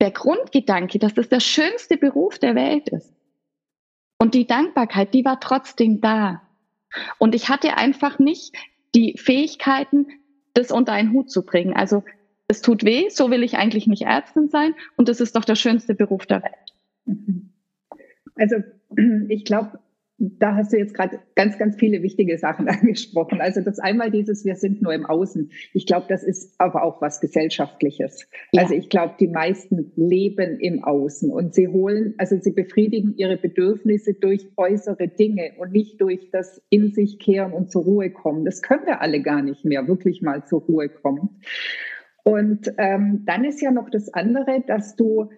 der 0.00 0.12
Grundgedanke, 0.12 1.00
dass 1.00 1.14
das 1.14 1.28
der 1.30 1.40
schönste 1.40 1.96
Beruf 1.96 2.38
der 2.38 2.54
Welt 2.54 2.88
ist. 2.90 3.12
Und 4.20 4.34
die 4.34 4.46
Dankbarkeit, 4.46 5.12
die 5.14 5.24
war 5.24 5.40
trotzdem 5.40 6.00
da. 6.00 6.42
Und 7.18 7.34
ich 7.34 7.48
hatte 7.48 7.76
einfach 7.76 8.20
nicht 8.20 8.54
die 8.94 9.18
Fähigkeiten, 9.18 10.06
das 10.54 10.70
unter 10.70 10.92
einen 10.92 11.12
Hut 11.12 11.28
zu 11.28 11.44
bringen. 11.44 11.74
Also 11.74 12.04
es 12.48 12.62
tut 12.62 12.84
weh, 12.84 13.08
so 13.08 13.30
will 13.30 13.42
ich 13.42 13.56
eigentlich 13.56 13.86
nicht 13.86 14.02
Ärztin 14.02 14.48
sein 14.48 14.74
und 14.96 15.08
das 15.08 15.20
ist 15.20 15.36
doch 15.36 15.44
der 15.44 15.56
schönste 15.56 15.94
Beruf 15.94 16.26
der 16.26 16.42
Welt. 16.42 16.74
Mhm. 17.04 17.50
Also 18.36 18.56
ich 19.28 19.44
glaube, 19.44 19.78
da 20.18 20.54
hast 20.54 20.72
du 20.72 20.78
jetzt 20.78 20.94
gerade 20.94 21.18
ganz, 21.34 21.58
ganz 21.58 21.76
viele 21.76 22.02
wichtige 22.02 22.38
Sachen 22.38 22.68
angesprochen. 22.68 23.40
Also 23.40 23.60
das 23.60 23.78
einmal 23.78 24.10
dieses, 24.10 24.44
wir 24.44 24.56
sind 24.56 24.80
nur 24.80 24.94
im 24.94 25.04
Außen. 25.04 25.50
Ich 25.74 25.86
glaube, 25.86 26.06
das 26.08 26.22
ist 26.22 26.54
aber 26.58 26.84
auch 26.84 27.02
was 27.02 27.20
Gesellschaftliches. 27.20 28.26
Ja. 28.52 28.62
Also 28.62 28.74
ich 28.74 28.88
glaube, 28.88 29.14
die 29.20 29.28
meisten 29.28 29.92
leben 29.96 30.58
im 30.58 30.84
Außen 30.84 31.30
und 31.30 31.54
sie 31.54 31.68
holen, 31.68 32.14
also 32.16 32.38
sie 32.40 32.52
befriedigen 32.52 33.14
ihre 33.16 33.36
Bedürfnisse 33.36 34.14
durch 34.14 34.46
äußere 34.56 35.08
Dinge 35.08 35.52
und 35.58 35.72
nicht 35.72 36.00
durch 36.00 36.30
das 36.30 36.62
in 36.70 36.92
sich 36.92 37.18
kehren 37.18 37.52
und 37.52 37.70
zur 37.70 37.84
Ruhe 37.84 38.10
kommen. 38.10 38.44
Das 38.44 38.62
können 38.62 38.86
wir 38.86 39.02
alle 39.02 39.20
gar 39.20 39.42
nicht 39.42 39.64
mehr, 39.64 39.86
wirklich 39.86 40.22
mal 40.22 40.46
zur 40.46 40.62
Ruhe 40.62 40.88
kommen. 40.88 41.40
Und 42.26 42.74
ähm, 42.76 43.22
dann 43.24 43.44
ist 43.44 43.60
ja 43.60 43.70
noch 43.70 43.88
das 43.88 44.12
andere, 44.12 44.60
dass 44.66 44.96
du 44.96 45.30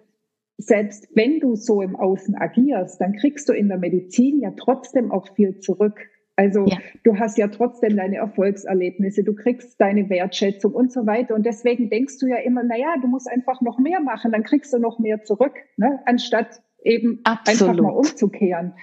selbst 0.57 1.07
wenn 1.13 1.39
du 1.39 1.55
so 1.55 1.83
im 1.83 1.95
Außen 1.95 2.35
agierst, 2.35 2.99
dann 2.99 3.13
kriegst 3.13 3.47
du 3.47 3.53
in 3.53 3.67
der 3.69 3.77
Medizin 3.77 4.41
ja 4.41 4.51
trotzdem 4.57 5.11
auch 5.11 5.27
viel 5.35 5.59
zurück. 5.59 5.99
Also 6.35 6.65
ja. 6.65 6.77
du 7.03 7.19
hast 7.19 7.37
ja 7.37 7.47
trotzdem 7.49 7.95
deine 7.95 8.17
Erfolgserlebnisse, 8.17 9.23
du 9.23 9.35
kriegst 9.35 9.79
deine 9.79 10.09
Wertschätzung 10.09 10.73
und 10.73 10.91
so 10.91 11.05
weiter. 11.05 11.35
Und 11.35 11.45
deswegen 11.45 11.91
denkst 11.91 12.17
du 12.17 12.25
ja 12.25 12.37
immer, 12.37 12.63
na 12.63 12.75
ja, 12.75 12.95
du 12.99 13.07
musst 13.07 13.29
einfach 13.29 13.61
noch 13.61 13.77
mehr 13.77 13.99
machen, 13.99 14.31
dann 14.31 14.43
kriegst 14.43 14.73
du 14.73 14.79
noch 14.79 14.97
mehr 14.97 15.23
zurück, 15.23 15.53
ne? 15.77 15.99
anstatt 16.07 16.59
eben 16.83 17.19
Absolut. 17.23 17.69
einfach 17.69 17.83
mal 17.83 17.95
umzukehren. 17.95 18.73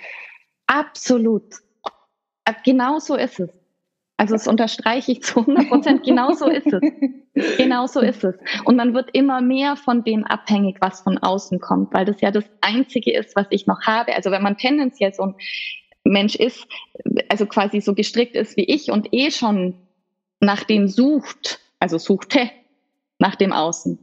Absolut. 0.69 1.57
Äh, 2.45 2.53
genau 2.65 3.01
so 3.01 3.17
ist 3.17 3.41
es. 3.41 3.51
Also 4.19 4.35
das 4.35 4.47
unterstreiche 4.47 5.13
ich 5.13 5.23
zu 5.23 5.41
100 5.41 5.69
Prozent. 5.69 6.03
Genau 6.07 6.33
so 6.33 6.49
ist 6.49 6.67
es. 6.67 6.81
Genau 7.59 7.87
so 7.87 8.01
ist 8.01 8.25
es. 8.25 8.35
Und 8.65 8.77
man 8.77 8.95
wird 8.95 9.11
immer 9.13 9.43
mehr 9.43 9.77
von 9.77 10.05
dem 10.05 10.25
abhängig, 10.25 10.79
was 10.81 11.03
von 11.03 11.19
außen 11.19 11.61
kommt, 11.61 11.93
weil 11.93 12.07
das 12.07 12.21
ja 12.21 12.31
das 12.31 12.45
Einzige 12.63 13.17
ist, 13.17 13.37
was 13.37 13.47
ich 13.51 13.67
noch 13.67 13.83
habe. 13.83 14.15
Also 14.15 14.31
wenn 14.31 14.43
man 14.43 14.57
tendenziell 14.57 15.13
so 15.13 15.25
ein 15.25 15.35
Mensch 16.05 16.37
ist, 16.37 16.67
also 17.29 17.47
quasi 17.47 17.81
so 17.81 17.95
gestrickt 17.95 18.37
ist 18.37 18.57
wie 18.57 18.65
ich 18.65 18.91
und 18.91 19.13
eh 19.13 19.31
schon 19.31 19.75
nach 20.41 20.65
dem 20.65 20.89
sucht, 20.89 21.61
also 21.79 21.99
suchte 21.99 22.51
nach 23.19 23.35
dem 23.35 23.53
Außen, 23.53 23.99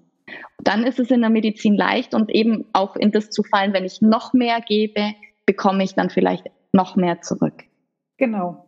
dann 0.62 0.84
ist 0.84 1.00
es 1.00 1.10
in 1.12 1.22
der 1.22 1.30
Medizin 1.30 1.76
leicht 1.76 2.14
und 2.14 2.30
eben 2.30 2.66
auch 2.74 2.96
in 2.96 3.12
das 3.12 3.30
zu 3.30 3.44
fallen, 3.44 3.74
wenn 3.74 3.86
ich 3.86 4.02
noch 4.02 4.34
mehr 4.34 4.62
gebe, 4.62 5.14
bekomme 5.46 5.84
ich 5.84 5.96
dann 5.96 6.10
vielleicht 6.10 6.46
noch 6.72 6.96
mehr 6.96 7.22
zurück. 7.22 7.64
Genau. 8.18 8.63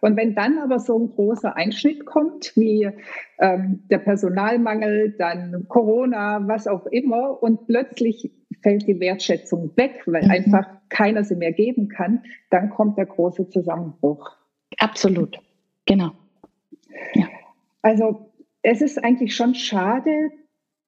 Und 0.00 0.16
wenn 0.16 0.34
dann 0.34 0.58
aber 0.58 0.78
so 0.78 0.98
ein 0.98 1.10
großer 1.10 1.56
Einschnitt 1.56 2.06
kommt, 2.06 2.52
wie 2.56 2.90
ähm, 3.38 3.84
der 3.90 3.98
Personalmangel, 3.98 5.14
dann 5.18 5.66
Corona, 5.68 6.46
was 6.46 6.66
auch 6.66 6.86
immer, 6.86 7.42
und 7.42 7.66
plötzlich 7.66 8.32
fällt 8.62 8.86
die 8.86 9.00
Wertschätzung 9.00 9.76
weg, 9.76 10.02
weil 10.06 10.24
mhm. 10.24 10.30
einfach 10.30 10.66
keiner 10.88 11.24
sie 11.24 11.36
mehr 11.36 11.52
geben 11.52 11.88
kann, 11.88 12.22
dann 12.50 12.70
kommt 12.70 12.98
der 12.98 13.06
große 13.06 13.48
Zusammenbruch. 13.48 14.36
Absolut, 14.78 15.38
genau. 15.84 16.12
Ja. 17.14 17.26
Also 17.82 18.32
es 18.62 18.82
ist 18.82 19.02
eigentlich 19.02 19.34
schon 19.34 19.54
schade, 19.54 20.30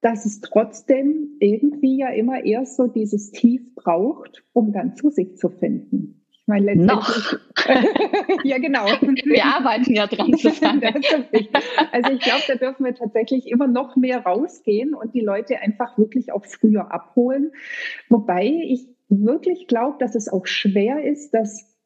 dass 0.00 0.26
es 0.26 0.40
trotzdem 0.40 1.36
irgendwie 1.40 1.98
ja 1.98 2.08
immer 2.10 2.44
erst 2.44 2.76
so 2.76 2.86
dieses 2.86 3.30
Tief 3.32 3.74
braucht, 3.74 4.44
um 4.52 4.72
dann 4.72 4.94
zu 4.94 5.10
sich 5.10 5.36
zu 5.36 5.48
finden 5.48 6.17
meine, 6.48 6.74
Noch. 6.76 7.34
ja, 8.44 8.58
genau. 8.58 8.86
Wir 9.24 9.44
arbeiten 9.44 9.94
ja 9.94 10.06
dran 10.06 10.32
zusammen. 10.36 10.82
also 10.82 12.12
ich 12.12 12.20
glaube, 12.20 12.42
da 12.48 12.54
dürfen 12.54 12.84
wir 12.84 12.94
tatsächlich 12.94 13.46
immer 13.46 13.66
noch 13.66 13.96
mehr 13.96 14.20
rausgehen 14.20 14.94
und 14.94 15.14
die 15.14 15.20
Leute 15.20 15.60
einfach 15.60 15.96
wirklich 15.98 16.32
auch 16.32 16.44
früher 16.44 16.92
abholen. 16.92 17.52
Wobei 18.08 18.46
ich 18.46 18.88
wirklich 19.08 19.66
glaube, 19.66 19.98
dass 20.00 20.14
es 20.14 20.28
auch 20.28 20.46
schwer 20.46 21.04
ist, 21.04 21.32
das 21.32 21.76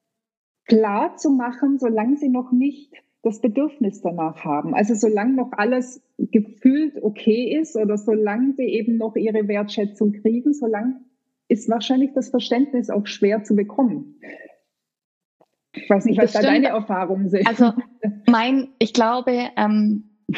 klar 0.67 1.17
zu 1.17 1.31
machen, 1.31 1.79
solange 1.79 2.17
sie 2.17 2.29
noch 2.29 2.53
nicht 2.53 3.03
das 3.23 3.41
Bedürfnis 3.41 4.01
danach 4.01 4.45
haben. 4.45 4.75
Also 4.75 4.95
solange 4.95 5.35
noch 5.35 5.53
alles 5.53 6.03
gefühlt 6.19 7.03
okay 7.03 7.57
ist 7.61 7.77
oder 7.77 7.97
solange 7.97 8.55
sie 8.55 8.65
eben 8.65 8.97
noch 8.97 9.17
ihre 9.17 9.47
Wertschätzung 9.47 10.13
kriegen, 10.13 10.53
solange 10.53 11.01
ist 11.49 11.69
wahrscheinlich 11.69 12.13
das 12.15 12.31
Verständnis 12.31 12.91
auch 12.91 13.07
schwer 13.07 13.45
zu 13.45 13.55
bekommen. 13.55 14.17
Ich 15.83 15.91
weiß 15.91 16.05
nicht, 16.05 16.21
was 16.21 16.33
da 16.33 16.43
deine 16.43 16.69
Erfahrungen 16.69 17.29
sind. 17.29 17.47
Also 17.47 17.73
mein, 18.27 18.69
ich 18.79 18.93
glaube, 18.93 19.51
ähm, 19.57 20.11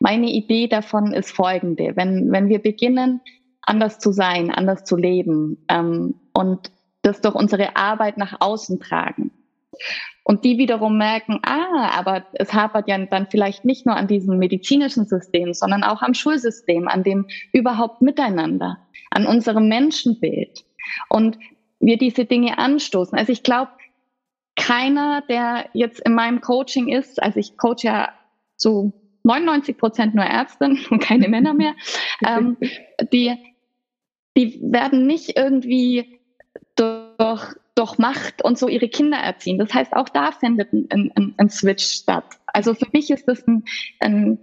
meine 0.00 0.30
Idee 0.30 0.68
davon 0.68 1.12
ist 1.12 1.30
folgende. 1.30 1.92
Wenn, 1.96 2.30
wenn 2.30 2.48
wir 2.48 2.60
beginnen, 2.60 3.20
anders 3.62 3.98
zu 3.98 4.12
sein, 4.12 4.50
anders 4.50 4.84
zu 4.84 4.96
leben 4.96 5.64
ähm, 5.68 6.14
und 6.32 6.70
das 7.02 7.20
durch 7.20 7.34
unsere 7.34 7.76
Arbeit 7.76 8.16
nach 8.16 8.40
außen 8.40 8.80
tragen 8.80 9.30
und 10.24 10.44
die 10.44 10.58
wiederum 10.58 10.98
merken, 10.98 11.40
ah, 11.42 11.90
aber 11.96 12.26
es 12.34 12.52
hapert 12.52 12.88
ja 12.88 12.98
dann 12.98 13.28
vielleicht 13.30 13.64
nicht 13.64 13.86
nur 13.86 13.96
an 13.96 14.08
diesem 14.08 14.38
medizinischen 14.38 15.06
System, 15.06 15.54
sondern 15.54 15.84
auch 15.84 16.02
am 16.02 16.14
Schulsystem, 16.14 16.88
an 16.88 17.02
dem 17.02 17.26
überhaupt 17.52 18.02
Miteinander, 18.02 18.78
an 19.10 19.26
unserem 19.26 19.68
Menschenbild 19.68 20.64
und 21.08 21.38
wir 21.80 21.96
diese 21.96 22.24
Dinge 22.24 22.58
anstoßen. 22.58 23.16
Also 23.16 23.32
ich 23.32 23.42
glaube, 23.42 23.70
keiner, 24.58 25.22
der 25.22 25.70
jetzt 25.72 26.00
in 26.00 26.14
meinem 26.14 26.40
Coaching 26.42 26.88
ist, 26.88 27.22
also 27.22 27.38
ich 27.38 27.56
coach 27.56 27.84
ja 27.84 28.12
so 28.56 28.92
99 29.22 29.78
Prozent 29.78 30.14
nur 30.14 30.24
Ärzte 30.24 30.66
und 30.90 31.00
keine 31.00 31.28
Männer 31.28 31.54
mehr, 31.54 31.74
ähm, 32.26 32.58
die, 33.12 33.34
die 34.36 34.60
werden 34.62 35.06
nicht 35.06 35.36
irgendwie 35.36 36.20
durch, 36.76 37.54
doch 37.74 37.96
Macht 37.96 38.44
und 38.44 38.58
so 38.58 38.66
ihre 38.66 38.88
Kinder 38.88 39.18
erziehen. 39.18 39.58
Das 39.58 39.72
heißt, 39.72 39.94
auch 39.94 40.08
da 40.08 40.32
findet 40.32 40.72
ein, 40.72 41.12
ein, 41.14 41.34
ein 41.36 41.48
Switch 41.48 41.84
statt. 41.84 42.24
Also 42.46 42.74
für 42.74 42.88
mich 42.92 43.10
ist 43.10 43.28
das 43.28 43.46
ein, 43.46 43.64
ein 44.00 44.40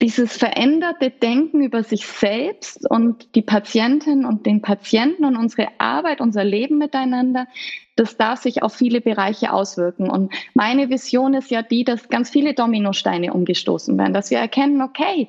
dieses 0.00 0.36
veränderte 0.36 1.10
Denken 1.10 1.62
über 1.62 1.82
sich 1.82 2.06
selbst 2.06 2.88
und 2.90 3.34
die 3.34 3.42
Patientin 3.42 4.24
und 4.24 4.46
den 4.46 4.62
Patienten 4.62 5.24
und 5.24 5.36
unsere 5.36 5.68
Arbeit, 5.78 6.20
unser 6.20 6.42
Leben 6.42 6.78
miteinander, 6.78 7.46
das 7.96 8.16
darf 8.16 8.40
sich 8.40 8.62
auf 8.62 8.74
viele 8.74 9.02
Bereiche 9.02 9.52
auswirken. 9.52 10.08
Und 10.08 10.32
meine 10.54 10.88
Vision 10.88 11.34
ist 11.34 11.50
ja 11.50 11.60
die, 11.60 11.84
dass 11.84 12.08
ganz 12.08 12.30
viele 12.30 12.54
Dominosteine 12.54 13.34
umgestoßen 13.34 13.96
werden, 13.98 14.14
dass 14.14 14.30
wir 14.30 14.38
erkennen, 14.38 14.80
okay, 14.80 15.28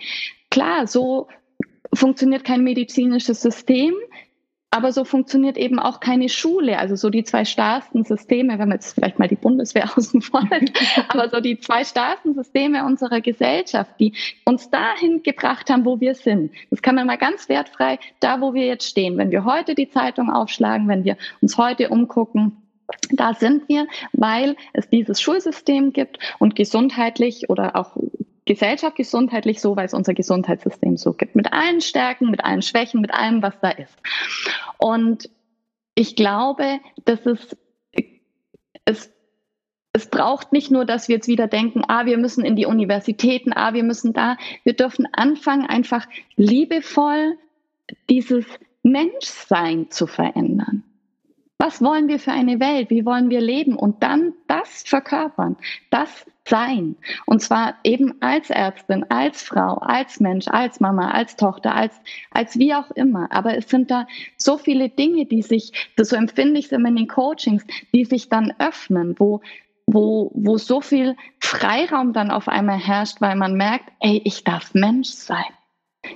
klar, 0.50 0.88
so 0.88 1.28
funktioniert 1.94 2.46
kein 2.46 2.64
medizinisches 2.64 3.42
System. 3.42 3.94
Aber 4.74 4.94
so 4.94 5.04
funktioniert 5.04 5.58
eben 5.58 5.80
auch 5.80 6.00
keine 6.00 6.30
Schule. 6.30 6.80
Also 6.80 6.96
so 6.96 7.10
die 7.10 7.26
zwei 7.26 7.44
starrsten 7.44 8.06
Systeme, 8.06 8.54
wenn 8.54 8.70
man 8.70 8.78
jetzt 8.78 8.94
vielleicht 8.94 9.20
mal 9.20 9.28
die 9.28 9.36
Bundeswehr 9.36 9.90
außen 9.98 10.22
vor 10.22 10.48
aber 11.10 11.30
so 11.30 11.42
die 11.42 11.60
zwei 11.60 11.84
starrsten 11.84 12.34
Systeme 12.34 12.86
unserer 12.86 13.20
Gesellschaft, 13.20 13.92
die 14.00 14.14
uns 14.46 14.70
dahin 14.70 15.24
gebracht 15.24 15.70
haben, 15.70 15.84
wo 15.84 16.00
wir 16.00 16.16
sind. 16.16 16.54
Das 16.70 16.82
kann 16.82 16.96
man 16.96 17.06
mal 17.06 17.18
ganz 17.18 17.50
wertfrei, 17.50 18.00
da 18.22 18.40
wo 18.40 18.54
wir 18.54 18.66
jetzt 18.66 18.88
stehen. 18.88 19.18
Wenn 19.18 19.32
wir 19.32 19.44
heute 19.44 19.76
die 19.76 19.90
Zeitung 19.90 20.32
aufschlagen, 20.32 20.88
wenn 20.88 21.04
wir 21.04 21.18
uns 21.42 21.58
heute 21.58 21.90
umgucken, 21.90 22.56
da 23.12 23.34
sind 23.34 23.68
wir, 23.68 23.88
weil 24.14 24.56
es 24.74 24.90
dieses 24.90 25.22
Schulsystem 25.22 25.92
gibt 25.92 26.20
und 26.40 26.56
gesundheitlich 26.56 27.50
oder 27.50 27.76
auch 27.76 27.98
Gesellschaft 28.46 28.96
gesundheitlich 28.96 29.62
so, 29.62 29.76
weil 29.76 29.86
es 29.86 29.94
unser 29.94 30.14
Gesundheitssystem 30.14 30.98
so 30.98 31.14
gibt. 31.14 31.36
Mit 31.36 31.54
allen 31.54 31.82
Stärken, 31.82 32.32
mit 32.32 32.44
allen 32.44 32.62
Schwächen, 32.62 33.02
mit 33.02 33.14
allem, 33.14 33.42
was 33.42 33.60
da 33.62 33.70
ist. 33.70 33.96
Und 34.78 35.30
ich 35.96 36.16
glaube, 36.16 36.80
dass 37.06 37.26
es, 37.26 37.56
es, 38.86 39.12
es 39.94 40.08
braucht 40.08 40.54
nicht 40.54 40.72
nur, 40.72 40.86
dass 40.86 41.08
wir 41.08 41.16
jetzt 41.16 41.28
wieder 41.28 41.48
denken, 41.48 41.84
ah, 41.88 42.06
wir 42.06 42.18
müssen 42.18 42.44
in 42.44 42.56
die 42.56 42.66
Universitäten, 42.66 43.54
ah, 43.54 43.74
wir 43.74 43.84
müssen 43.84 44.14
da. 44.14 44.38
Wir 44.64 44.74
dürfen 44.74 45.08
anfangen, 45.14 45.68
einfach 45.68 46.08
liebevoll 46.36 47.38
dieses 48.10 48.46
Menschsein 48.84 49.92
zu 49.92 50.08
verändern. 50.08 50.84
Was 51.62 51.80
wollen 51.80 52.08
wir 52.08 52.18
für 52.18 52.32
eine 52.32 52.60
Welt? 52.60 52.90
Wie 52.90 53.06
wollen 53.06 53.30
wir 53.30 53.40
leben? 53.40 53.76
Und 53.76 54.02
dann 54.02 54.34
das 54.48 54.82
verkörpern, 54.82 55.58
das 55.92 56.26
sein. 56.44 56.96
Und 57.28 57.44
zwar 57.44 57.76
eben 57.84 58.20
als 58.20 58.50
Ärztin, 58.50 59.06
als 59.10 59.44
Frau, 59.44 59.76
als 59.76 60.20
Mensch, 60.20 60.48
als 60.48 60.80
Mama, 60.80 61.12
als 61.12 61.36
Tochter, 61.36 61.76
als, 61.76 62.02
als 62.32 62.58
wie 62.58 62.74
auch 62.74 62.90
immer. 62.90 63.32
Aber 63.32 63.56
es 63.56 63.70
sind 63.70 63.92
da 63.92 64.08
so 64.38 64.58
viele 64.58 64.90
Dinge, 64.90 65.28
die 65.28 65.44
sich, 65.44 65.92
so 66.02 66.16
empfinde 66.16 66.60
ich 66.60 66.66
es 66.66 66.72
immer 66.72 66.90
in 66.90 66.96
den 66.96 67.08
Coachings, 67.08 67.64
die 67.94 68.06
sich 68.06 68.28
dann 68.28 68.56
öffnen, 68.58 69.14
wo, 69.20 69.42
wo, 69.86 70.32
wo 70.34 70.58
so 70.58 70.82
viel 70.82 71.16
Freiraum 71.40 72.12
dann 72.14 72.32
auf 72.32 72.48
einmal 72.48 72.80
herrscht, 72.80 73.22
weil 73.22 73.36
man 73.36 73.54
merkt, 73.54 73.92
ey, 74.00 74.20
ich 74.26 74.44
darf 74.44 74.74
Mensch 74.74 75.10
sein. 75.10 75.54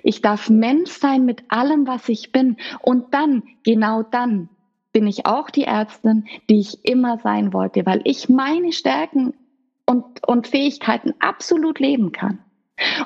Ich 0.02 0.24
darf 0.24 0.50
Mensch 0.50 0.90
sein 0.90 1.24
mit 1.24 1.44
allem, 1.50 1.86
was 1.86 2.10
ich 2.10 2.32
bin. 2.32 2.58
Und 2.82 3.14
dann, 3.14 3.44
genau 3.64 4.02
dann, 4.02 4.50
bin 4.96 5.08
ich 5.08 5.26
auch 5.26 5.50
die 5.50 5.66
Ärztin, 5.66 6.24
die 6.50 6.62
ich 6.62 6.86
immer 6.86 7.18
sein 7.18 7.52
wollte, 7.52 7.86
weil 7.86 8.00
ich 8.06 8.30
meine 8.30 8.72
Stärken 8.72 9.34
und, 9.86 10.26
und 10.26 10.48
Fähigkeiten 10.48 11.14
absolut 11.20 11.82
leben 11.82 12.14
kann. 12.14 12.40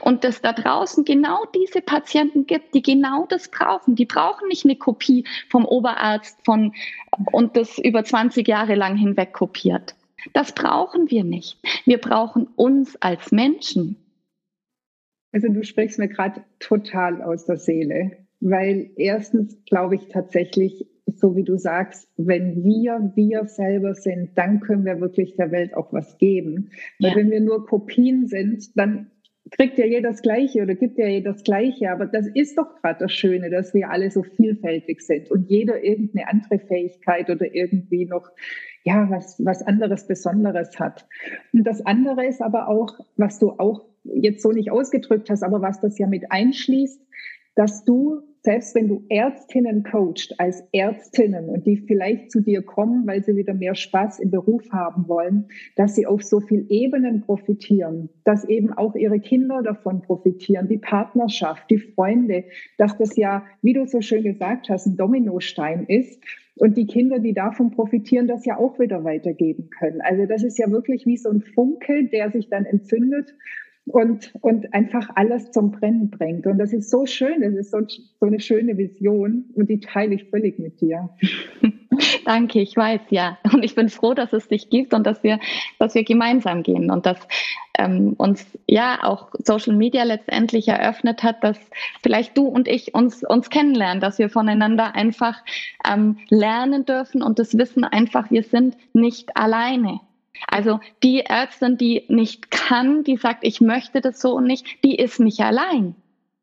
Und 0.02 0.24
dass 0.24 0.40
da 0.44 0.54
draußen 0.54 1.04
genau 1.04 1.46
diese 1.56 1.82
Patienten 1.82 2.46
gibt, 2.46 2.76
die 2.76 2.84
genau 2.84 3.26
das 3.26 3.50
brauchen. 3.50 3.96
Die 3.96 4.06
brauchen 4.06 4.50
nicht 4.50 4.66
eine 4.66 4.76
Kopie 4.76 5.26
vom 5.50 5.66
Oberarzt 5.66 6.38
von, 6.46 6.76
und 7.32 7.58
das 7.58 7.80
über 7.80 8.04
20 8.04 8.48
Jahre 8.48 8.76
lang 8.76 8.96
hinweg 8.96 9.34
kopiert. 9.34 9.96
Das 10.34 10.54
brauchen 10.54 11.10
wir 11.10 11.24
nicht. 11.24 11.58
Wir 11.86 11.98
brauchen 11.98 12.46
uns 12.56 12.98
als 12.98 13.32
Menschen. 13.32 13.96
Also 15.32 15.48
du 15.48 15.64
sprichst 15.64 15.98
mir 15.98 16.08
gerade 16.08 16.44
total 16.60 17.24
aus 17.24 17.48
der 17.48 17.58
Seele, 17.58 18.28
weil 18.42 18.92
erstens 18.96 19.58
glaube 19.66 19.96
ich 19.96 20.08
tatsächlich, 20.10 20.86
so 21.18 21.36
wie 21.36 21.44
du 21.44 21.58
sagst, 21.58 22.08
wenn 22.18 22.64
wir 22.64 23.12
wir 23.16 23.46
selber 23.46 23.96
sind, 23.96 24.32
dann 24.36 24.60
können 24.60 24.86
wir 24.86 25.00
wirklich 25.00 25.36
der 25.36 25.52
Welt 25.52 25.74
auch 25.74 25.92
was 25.94 26.18
geben. 26.18 26.72
Weil 27.00 27.16
wenn 27.16 27.32
wir 27.32 27.42
nur 27.42 27.66
Kopien 27.66 28.28
sind, 28.28 28.78
dann 28.78 29.12
kriegt 29.52 29.78
ja 29.78 29.86
jeder 29.86 30.12
das 30.12 30.22
Gleiche 30.22 30.62
oder 30.62 30.76
gibt 30.76 30.98
ja 30.98 31.08
jeder 31.08 31.34
das 31.34 31.44
Gleiche. 31.44 31.92
Aber 31.92 32.06
das 32.06 32.28
ist 32.34 32.58
doch 32.58 32.76
gerade 32.82 33.00
das 33.00 33.14
Schöne, 33.14 33.50
dass 33.50 33.74
wir 33.74 33.90
alle 33.90 34.12
so 34.12 34.24
vielfältig 34.24 35.02
sind 35.02 35.32
und 35.32 35.50
jeder 35.50 35.84
irgendeine 35.84 36.28
andere 36.30 36.60
Fähigkeit 36.60 37.30
oder 37.30 37.54
irgendwie 37.54 38.06
noch, 38.06 38.30
ja, 38.84 39.10
was, 39.10 39.44
was 39.44 39.62
anderes 39.64 40.08
Besonderes 40.08 40.80
hat. 40.80 41.08
Und 41.54 41.64
das 41.64 41.86
andere 41.86 42.26
ist 42.26 42.42
aber 42.42 42.68
auch, 42.68 43.00
was 43.18 43.40
du 43.40 43.52
auch 43.52 43.86
jetzt 44.04 44.42
so 44.42 44.52
nicht 44.52 44.72
ausgedrückt 44.72 45.30
hast, 45.30 45.44
aber 45.44 45.62
was 45.62 45.82
das 45.82 45.98
ja 45.98 46.08
mit 46.08 46.32
einschließt, 46.32 47.02
dass 47.56 47.84
du 47.84 48.22
selbst 48.42 48.74
wenn 48.76 48.88
du 48.88 49.04
Ärztinnen 49.10 49.84
coacht 49.84 50.34
als 50.38 50.64
Ärztinnen 50.72 51.50
und 51.50 51.66
die 51.66 51.78
vielleicht 51.78 52.32
zu 52.32 52.42
dir 52.42 52.62
kommen, 52.62 53.06
weil 53.06 53.24
sie 53.24 53.36
wieder 53.36 53.54
mehr 53.54 53.76
Spaß 53.76 54.20
im 54.20 54.32
Beruf 54.32 54.64
haben 54.72 55.08
wollen, 55.08 55.50
dass 55.76 55.96
sie 55.96 56.06
auf 56.06 56.24
so 56.24 56.40
viel 56.40 56.66
Ebenen 56.70 57.22
profitieren, 57.22 58.10
dass 58.24 58.46
eben 58.46 58.72
auch 58.72 58.96
ihre 58.96 59.20
Kinder 59.20 59.62
davon 59.62 60.02
profitieren, 60.02 60.68
die 60.68 60.78
Partnerschaft, 60.78 61.70
die 61.70 61.80
Freunde, 61.80 62.46
dass 62.78 62.98
das 62.98 63.16
ja, 63.18 63.44
wie 63.62 63.74
du 63.74 63.86
so 63.86 64.02
schön 64.02 64.24
gesagt 64.24 64.70
hast, 64.70 64.88
ein 64.88 64.96
Dominostein 64.96 65.86
ist 65.86 66.24
und 66.56 66.78
die 66.78 66.88
Kinder, 66.88 67.20
die 67.20 67.34
davon 67.34 67.72
profitieren, 67.72 68.28
das 68.28 68.46
ja 68.46 68.58
auch 68.58 68.80
wieder 68.80 69.04
weitergeben 69.04 69.70
können. 69.70 70.02
Also 70.02 70.26
das 70.26 70.44
ist 70.44 70.58
ja 70.58 70.70
wirklich 70.72 71.06
wie 71.06 71.18
so 71.18 71.30
ein 71.30 71.42
Funke, 71.42 72.06
der 72.06 72.32
sich 72.32 72.50
dann 72.50 72.66
entzündet 72.66 73.34
und, 73.90 74.32
und 74.42 74.74
einfach 74.74 75.10
alles 75.16 75.52
zum 75.52 75.72
Brennen 75.72 76.10
bringt. 76.10 76.46
Und 76.48 76.58
das 76.58 76.74
ist 76.74 76.90
so 76.90 77.06
schön, 77.06 77.42
das 77.42 77.54
ist 77.54 77.72
so, 77.72 77.80
so 78.20 78.26
eine 78.26 78.40
schöne 78.40 78.78
Vision 78.78 79.46
und 79.56 79.70
die 79.70 79.80
teile 79.80 80.16
ich 80.16 80.30
völlig 80.30 80.60
mit 80.60 80.80
dir. 80.82 81.10
Danke, 82.26 82.62
ich 82.62 82.76
weiß, 82.76 83.02
ja. 83.10 83.38
Und 83.52 83.64
ich 83.64 83.76
bin 83.76 83.90
froh, 83.90 84.14
dass 84.14 84.34
es 84.34 84.48
dich 84.48 84.70
gibt 84.70 84.94
und 84.94 85.06
dass 85.06 85.24
wir, 85.24 85.40
dass 85.80 85.96
wir 85.96 86.04
gemeinsam 86.04 86.64
gehen 86.64 86.92
und 86.92 87.06
dass 87.06 87.18
ähm, 87.78 88.14
uns 88.18 88.46
ja 88.68 89.00
auch 89.04 89.30
Social 89.44 89.76
Media 89.76 90.04
letztendlich 90.04 90.68
eröffnet 90.68 91.24
hat, 91.24 91.44
dass 91.44 91.58
vielleicht 92.02 92.38
du 92.38 92.48
und 92.48 92.68
ich 92.68 92.94
uns, 92.94 93.24
uns 93.24 93.50
kennenlernen, 93.50 94.02
dass 94.02 94.20
wir 94.20 94.30
voneinander 94.30 94.96
einfach 94.96 95.44
ähm, 95.90 96.18
lernen 96.30 96.86
dürfen 96.86 97.24
und 97.24 97.40
das 97.40 97.58
Wissen 97.58 97.84
einfach, 97.84 98.30
wir 98.32 98.44
sind 98.44 98.76
nicht 98.94 99.36
alleine. 99.36 100.00
Also 100.48 100.80
die 101.04 101.22
Ärztin, 101.22 101.78
die 101.78 102.06
nicht 102.08 102.52
kann, 102.52 103.04
die 103.04 103.18
sagt, 103.18 103.46
ich 103.46 103.62
möchte 103.62 104.02
das 104.02 104.20
so 104.20 104.36
und 104.36 104.46
nicht, 104.46 104.84
die 104.84 104.96
ist 104.96 105.20
nicht 105.20 105.40
allein. 105.42 105.96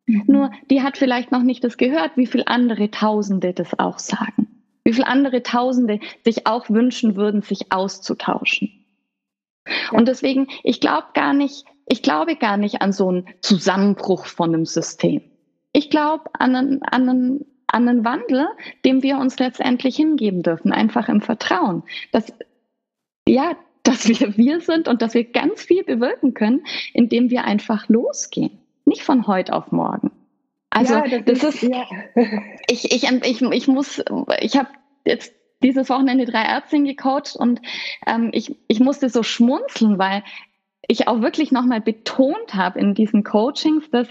Mhm. 0.07 0.25
Nur 0.27 0.51
die 0.71 0.83
hat 0.83 0.99
vielleicht 0.99 1.33
noch 1.33 1.43
nicht 1.43 1.65
das 1.65 1.77
gehört, 1.77 2.17
wie 2.17 2.27
viele 2.27 2.47
andere 2.47 2.91
Tausende 2.91 3.53
das 3.53 3.79
auch 3.79 3.99
sagen. 3.99 4.49
Wie 4.85 4.93
viele 4.93 5.07
andere 5.07 5.43
Tausende 5.43 6.01
sich 6.25 6.47
auch 6.47 6.71
wünschen 6.71 7.17
würden, 7.17 7.43
sich 7.43 7.73
auszutauschen. 7.73 8.85
Ja. 9.67 9.99
Und 9.99 10.07
deswegen, 10.07 10.47
ich 10.63 10.81
glaube 10.81 11.09
gar 11.15 11.33
nicht, 11.33 11.65
ich 11.89 12.03
glaube 12.03 12.37
gar 12.37 12.57
nicht 12.57 12.83
an 12.83 12.93
so 12.93 13.09
einen 13.09 13.27
Zusammenbruch 13.41 14.27
von 14.27 14.55
einem 14.55 14.65
System. 14.65 15.23
Ich 15.73 15.91
glaube 15.91 16.31
an 16.35 16.55
einen, 16.55 16.83
an 16.85 17.09
einen 17.09 17.47
an 17.69 17.89
einen 17.89 18.05
Wandel, 18.05 18.47
dem 18.85 19.03
wir 19.03 19.19
uns 19.19 19.39
letztendlich 19.39 19.97
hingeben 19.97 20.43
dürfen, 20.43 20.73
einfach 20.73 21.09
im 21.09 21.21
Vertrauen, 21.21 21.83
dass 22.13 22.33
ja, 23.29 23.57
dass 23.89 24.09
wir 24.09 24.37
wir 24.37 24.61
sind 24.61 24.89
und 24.89 25.03
dass 25.03 25.15
wir 25.15 25.25
ganz 25.25 25.63
viel 25.63 25.85
bewirken 25.85 26.35
können, 26.35 26.65
indem 26.93 27.31
wir 27.31 27.45
einfach 27.45 27.89
losgehen. 27.89 28.59
Nicht 28.85 29.03
von 29.03 29.27
heute 29.27 29.53
auf 29.53 29.73
morgen. 29.73 30.11
Also 30.71 30.95
ja, 30.95 31.21
das, 31.21 31.41
das, 31.41 31.55
ist, 31.55 31.63
ist 31.63 31.73
ja. 31.73 31.85
ich, 32.69 32.93
ich, 32.93 33.05
ich, 33.05 33.43
ich 33.43 33.69
muss, 33.69 34.03
ich 34.41 34.57
habe 34.57 34.69
jetzt 35.05 35.33
dieses 35.63 35.89
Wochenende 35.89 36.27
drei 36.27 36.43
Ärztinnen 36.43 36.87
gecoacht 36.87 37.35
und 37.35 37.63
ähm, 38.07 38.31
ich, 38.33 38.57
ich 38.69 38.81
musste 38.81 39.09
so 39.09 39.23
schmunzeln, 39.23 39.99
weil 39.99 40.23
ich 40.87 41.09
auch 41.09 41.21
wirklich 41.21 41.51
nochmal 41.51 41.81
betont 41.81 42.55
habe 42.55 42.79
in 42.79 42.95
diesen 42.95 43.25
Coachings, 43.25 43.91
dass 43.91 44.09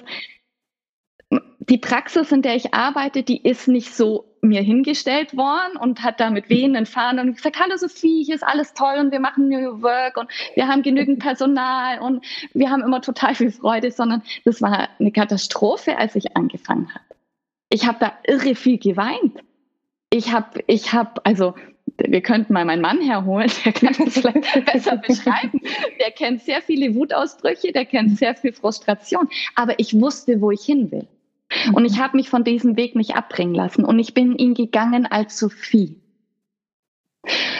die 1.69 1.77
Praxis, 1.77 2.31
in 2.31 2.41
der 2.41 2.55
ich 2.55 2.73
arbeite, 2.73 3.23
die 3.23 3.41
ist 3.41 3.67
nicht 3.67 3.93
so 3.95 4.25
mir 4.41 4.61
hingestellt 4.61 5.35
worden 5.35 5.77
und 5.77 6.03
hat 6.03 6.19
da 6.19 6.29
mit 6.29 6.49
wehenden 6.49 6.85
Fahnen 6.85 7.29
und 7.29 7.35
gesagt, 7.35 7.59
hallo 7.59 7.77
Sophie, 7.77 8.23
hier 8.23 8.35
ist 8.35 8.43
alles 8.43 8.73
toll 8.73 8.97
und 8.99 9.11
wir 9.11 9.19
machen 9.19 9.49
New 9.49 9.81
Work 9.81 10.17
und 10.17 10.29
wir 10.53 10.67
haben 10.67 10.83
genügend 10.83 11.19
Personal 11.19 11.99
und 11.99 12.23
wir 12.53 12.69
haben 12.69 12.83
immer 12.83 13.01
total 13.01 13.33
viel 13.33 13.51
Freude, 13.51 13.91
sondern 13.91 14.21
das 14.43 14.61
war 14.61 14.89
eine 14.99 15.11
Katastrophe, 15.11 15.97
als 15.97 16.15
ich 16.15 16.37
angefangen 16.37 16.93
habe. 16.93 17.05
Ich 17.69 17.87
habe 17.87 17.97
da 17.99 18.13
irre 18.25 18.53
viel 18.53 18.77
geweint. 18.77 19.43
Ich 20.11 20.31
habe, 20.31 20.63
ich 20.67 20.93
habe, 20.93 21.25
also 21.25 21.55
wir 21.97 22.21
könnten 22.21 22.53
mal 22.53 22.65
meinen 22.65 22.81
Mann 22.81 23.01
herholen, 23.01 23.49
der 23.63 23.73
kann 23.73 23.95
das 23.97 24.13
vielleicht 24.13 24.65
besser 24.71 24.97
beschreiben. 24.97 25.59
Der 25.99 26.11
kennt 26.11 26.41
sehr 26.41 26.61
viele 26.61 26.93
Wutausbrüche, 26.93 27.71
der 27.71 27.85
kennt 27.85 28.17
sehr 28.17 28.35
viel 28.35 28.53
Frustration. 28.53 29.27
Aber 29.55 29.79
ich 29.79 29.99
wusste, 29.99 30.41
wo 30.41 30.51
ich 30.51 30.61
hin 30.61 30.91
will. 30.91 31.07
Und 31.73 31.85
ich 31.85 31.99
habe 31.99 32.17
mich 32.17 32.29
von 32.29 32.43
diesem 32.43 32.77
Weg 32.77 32.95
nicht 32.95 33.15
abbringen 33.15 33.55
lassen. 33.55 33.85
Und 33.85 33.99
ich 33.99 34.13
bin 34.13 34.37
ihn 34.37 34.53
gegangen 34.53 35.05
als 35.05 35.39
Sophie. 35.39 35.99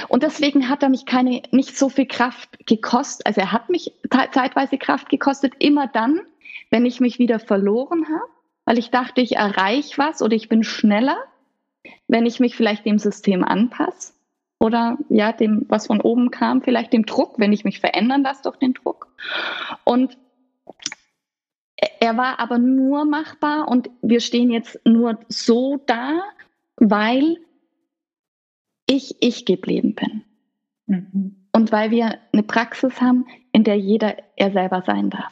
Und 0.08 0.24
deswegen 0.24 0.70
hat 0.70 0.84
er 0.84 0.90
mich 0.90 1.06
keine, 1.06 1.42
nicht 1.52 1.78
so 1.78 1.90
viel 1.90 2.06
Kraft 2.06 2.50
gekostet. 2.66 3.26
Also 3.26 3.42
er 3.42 3.52
hat 3.52 3.70
mich 3.70 3.94
zeitweise 4.32 4.78
Kraft 4.78 5.10
gekostet, 5.10 5.54
immer 5.60 5.88
dann, 5.88 6.22
wenn 6.70 6.86
ich 6.86 7.00
mich 7.00 7.20
wieder 7.20 7.40
verloren 7.40 8.06
habe, 8.08 8.32
weil 8.66 8.78
ich 8.78 8.92
dachte, 8.92 9.22
ich 9.22 9.36
erreiche 9.36 9.98
was 9.98 10.22
oder 10.22 10.36
ich 10.36 10.50
bin 10.50 10.64
schneller, 10.64 11.18
wenn 12.08 12.26
ich 12.26 12.40
mich 12.40 12.56
vielleicht 12.56 12.86
dem 12.86 13.00
System 13.00 13.44
anpasse 13.44 14.14
oder 14.60 14.98
ja, 15.10 15.32
dem, 15.32 15.66
was 15.68 15.88
von 15.88 16.02
oben 16.02 16.32
kam, 16.32 16.62
vielleicht 16.62 16.94
dem 16.94 17.06
Druck, 17.06 17.40
wenn 17.40 17.54
ich 17.54 17.66
mich 17.66 17.80
verändern 17.80 18.24
lasse 18.24 18.44
durch 18.44 18.58
den 18.58 18.74
Druck. 18.74 19.08
Und 19.84 20.18
er 22.00 22.18
war 22.18 22.40
aber 22.40 22.58
nur 22.58 23.06
machbar 23.06 23.68
und 23.68 23.90
wir 24.02 24.20
stehen 24.20 24.52
jetzt 24.52 24.80
nur 24.86 25.20
so 25.28 25.82
da, 25.86 26.22
weil 26.78 27.38
ich 28.88 29.16
ich 29.20 29.46
geblieben 29.46 29.96
bin. 29.96 30.24
Mhm. 30.88 31.36
Und 31.52 31.72
weil 31.72 31.92
wir 31.92 32.20
eine 32.34 32.44
Praxis 32.44 33.02
haben, 33.02 33.26
in 33.52 33.64
der 33.64 33.78
jeder 33.78 34.18
er 34.36 34.52
selber 34.52 34.84
sein 34.86 35.10
darf. 35.10 35.32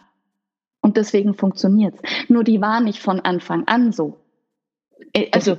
Und 0.82 0.98
deswegen 0.98 1.34
funktioniert 1.34 1.96
es. 2.02 2.30
Nur 2.30 2.44
die 2.44 2.62
war 2.62 2.82
nicht 2.82 3.00
von 3.00 3.20
Anfang 3.20 3.68
an 3.68 3.92
so. 3.92 4.20
Äh, 5.14 5.30
also 5.32 5.58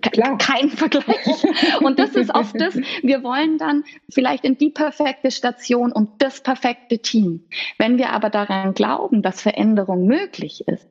Klar. 0.00 0.38
kein 0.38 0.70
Vergleich. 0.70 1.44
Und 1.80 1.98
das 1.98 2.14
ist 2.14 2.34
oft 2.34 2.58
das, 2.60 2.76
wir 2.76 3.22
wollen 3.22 3.58
dann 3.58 3.84
vielleicht 4.08 4.44
in 4.44 4.58
die 4.58 4.70
perfekte 4.70 5.30
Station 5.30 5.92
und 5.92 6.22
das 6.22 6.42
perfekte 6.42 6.98
Team. 6.98 7.44
Wenn 7.78 7.98
wir 7.98 8.10
aber 8.10 8.30
daran 8.30 8.74
glauben, 8.74 9.22
dass 9.22 9.42
Veränderung 9.42 10.06
möglich 10.06 10.66
ist, 10.66 10.88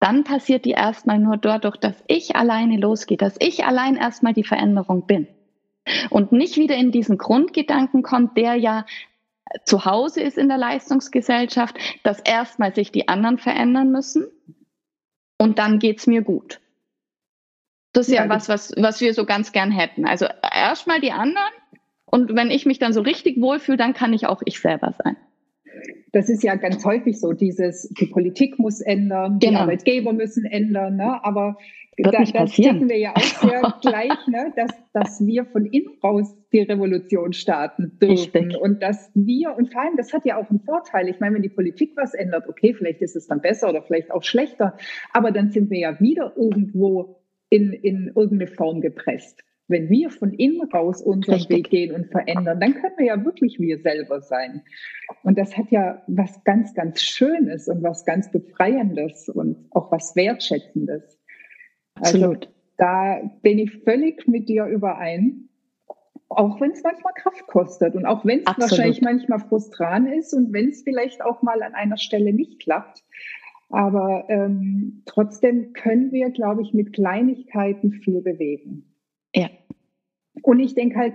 dann 0.00 0.24
passiert 0.24 0.64
die 0.64 0.72
erstmal 0.72 1.18
nur 1.18 1.36
dadurch, 1.36 1.76
dass 1.76 2.02
ich 2.06 2.36
alleine 2.36 2.76
losgehe, 2.76 3.16
dass 3.16 3.36
ich 3.40 3.64
allein 3.64 3.96
erstmal 3.96 4.32
die 4.32 4.44
Veränderung 4.44 5.06
bin. 5.06 5.26
Und 6.10 6.32
nicht 6.32 6.56
wieder 6.56 6.76
in 6.76 6.92
diesen 6.92 7.18
Grundgedanken 7.18 8.02
kommt, 8.02 8.36
der 8.36 8.54
ja 8.54 8.84
zu 9.64 9.84
Hause 9.84 10.20
ist 10.20 10.36
in 10.36 10.48
der 10.48 10.58
Leistungsgesellschaft, 10.58 11.76
dass 12.02 12.20
erstmal 12.20 12.74
sich 12.74 12.92
die 12.92 13.08
anderen 13.08 13.38
verändern 13.38 13.90
müssen 13.90 14.26
und 15.38 15.58
dann 15.58 15.78
geht's 15.78 16.06
mir 16.06 16.22
gut. 16.22 16.60
Das 17.98 18.08
ist 18.08 18.14
ja, 18.14 18.24
ja 18.24 18.30
was, 18.30 18.48
was, 18.48 18.72
was 18.76 19.00
wir 19.00 19.12
so 19.12 19.24
ganz 19.24 19.52
gern 19.52 19.70
hätten. 19.72 20.06
Also 20.06 20.26
erstmal 20.54 21.00
die 21.00 21.10
anderen 21.10 21.52
und 22.06 22.34
wenn 22.34 22.50
ich 22.50 22.64
mich 22.64 22.78
dann 22.78 22.92
so 22.92 23.00
richtig 23.00 23.40
wohlfühle, 23.40 23.76
dann 23.76 23.92
kann 23.92 24.12
ich 24.12 24.26
auch 24.26 24.42
ich 24.44 24.60
selber 24.60 24.94
sein. 25.02 25.16
Das 26.12 26.28
ist 26.28 26.42
ja 26.42 26.54
ganz 26.54 26.84
häufig 26.84 27.20
so, 27.20 27.32
dieses, 27.32 27.88
die 28.00 28.06
Politik 28.06 28.58
muss 28.58 28.80
ändern, 28.80 29.38
genau. 29.38 29.50
die 29.50 29.56
Arbeitgeber 29.56 30.12
müssen 30.12 30.44
ändern, 30.44 30.96
ne? 30.96 31.22
aber 31.22 31.58
Wird 31.96 32.14
da, 32.14 32.24
das 32.24 32.56
denken 32.56 32.88
wir 32.88 32.98
ja 32.98 33.14
auch 33.14 33.20
sehr 33.42 33.74
gleich, 33.82 34.26
ne? 34.26 34.52
dass, 34.56 34.70
dass 34.92 35.26
wir 35.26 35.44
von 35.44 35.66
innen 35.66 35.98
raus 36.02 36.34
die 36.52 36.62
Revolution 36.62 37.34
starten 37.34 37.98
dürfen 38.00 38.36
Richtig. 38.46 38.56
und 38.56 38.82
dass 38.82 39.10
wir, 39.14 39.54
und 39.56 39.72
vor 39.72 39.82
allem, 39.82 39.96
das 39.96 40.12
hat 40.12 40.24
ja 40.24 40.38
auch 40.38 40.48
einen 40.48 40.60
Vorteil, 40.60 41.08
ich 41.08 41.20
meine, 41.20 41.34
wenn 41.34 41.42
die 41.42 41.50
Politik 41.50 41.92
was 41.96 42.14
ändert, 42.14 42.48
okay, 42.48 42.74
vielleicht 42.74 43.02
ist 43.02 43.14
es 43.14 43.26
dann 43.26 43.40
besser 43.40 43.68
oder 43.68 43.82
vielleicht 43.82 44.10
auch 44.10 44.22
schlechter, 44.22 44.78
aber 45.12 45.30
dann 45.30 45.50
sind 45.50 45.70
wir 45.70 45.78
ja 45.78 46.00
wieder 46.00 46.32
irgendwo 46.36 47.17
in, 47.50 47.72
in 47.72 48.12
irgendeine 48.14 48.46
Form 48.46 48.80
gepresst. 48.80 49.44
Wenn 49.68 49.90
wir 49.90 50.10
von 50.10 50.32
innen 50.32 50.62
raus 50.70 51.02
unseren 51.02 51.34
Richtig. 51.34 51.56
Weg 51.58 51.70
gehen 51.70 51.94
und 51.94 52.10
verändern, 52.10 52.58
dann 52.58 52.74
können 52.74 52.94
wir 52.96 53.06
ja 53.06 53.24
wirklich 53.24 53.60
wir 53.60 53.78
selber 53.78 54.22
sein. 54.22 54.62
Und 55.22 55.36
das 55.36 55.58
hat 55.58 55.70
ja 55.70 56.02
was 56.06 56.42
ganz, 56.44 56.72
ganz 56.74 57.02
Schönes 57.02 57.68
und 57.68 57.82
was 57.82 58.06
ganz 58.06 58.30
Befreiendes 58.30 59.28
und 59.28 59.66
auch 59.70 59.92
was 59.92 60.16
Wertschätzendes. 60.16 61.18
Also 61.96 62.16
Absolut. 62.16 62.46
Also 62.46 62.58
da 62.78 63.20
bin 63.42 63.58
ich 63.58 63.82
völlig 63.82 64.26
mit 64.26 64.48
dir 64.48 64.64
überein. 64.66 65.48
Auch 66.30 66.60
wenn 66.60 66.72
es 66.72 66.82
manchmal 66.82 67.14
Kraft 67.14 67.46
kostet 67.46 67.94
und 67.94 68.06
auch 68.06 68.24
wenn 68.24 68.40
es 68.40 68.46
wahrscheinlich 68.58 69.00
manchmal 69.00 69.38
frustran 69.38 70.06
ist 70.06 70.34
und 70.34 70.52
wenn 70.52 70.68
es 70.68 70.82
vielleicht 70.82 71.22
auch 71.22 71.42
mal 71.42 71.62
an 71.62 71.74
einer 71.74 71.96
Stelle 71.96 72.32
nicht 72.32 72.60
klappt. 72.60 73.02
Aber 73.70 74.24
ähm, 74.28 75.02
trotzdem 75.04 75.72
können 75.74 76.10
wir, 76.12 76.30
glaube 76.30 76.62
ich, 76.62 76.72
mit 76.72 76.92
Kleinigkeiten 76.92 77.92
viel 77.92 78.22
bewegen. 78.22 78.84
Ja. 79.34 79.48
Und 80.42 80.60
ich 80.60 80.74
denke 80.74 80.98
halt, 80.98 81.14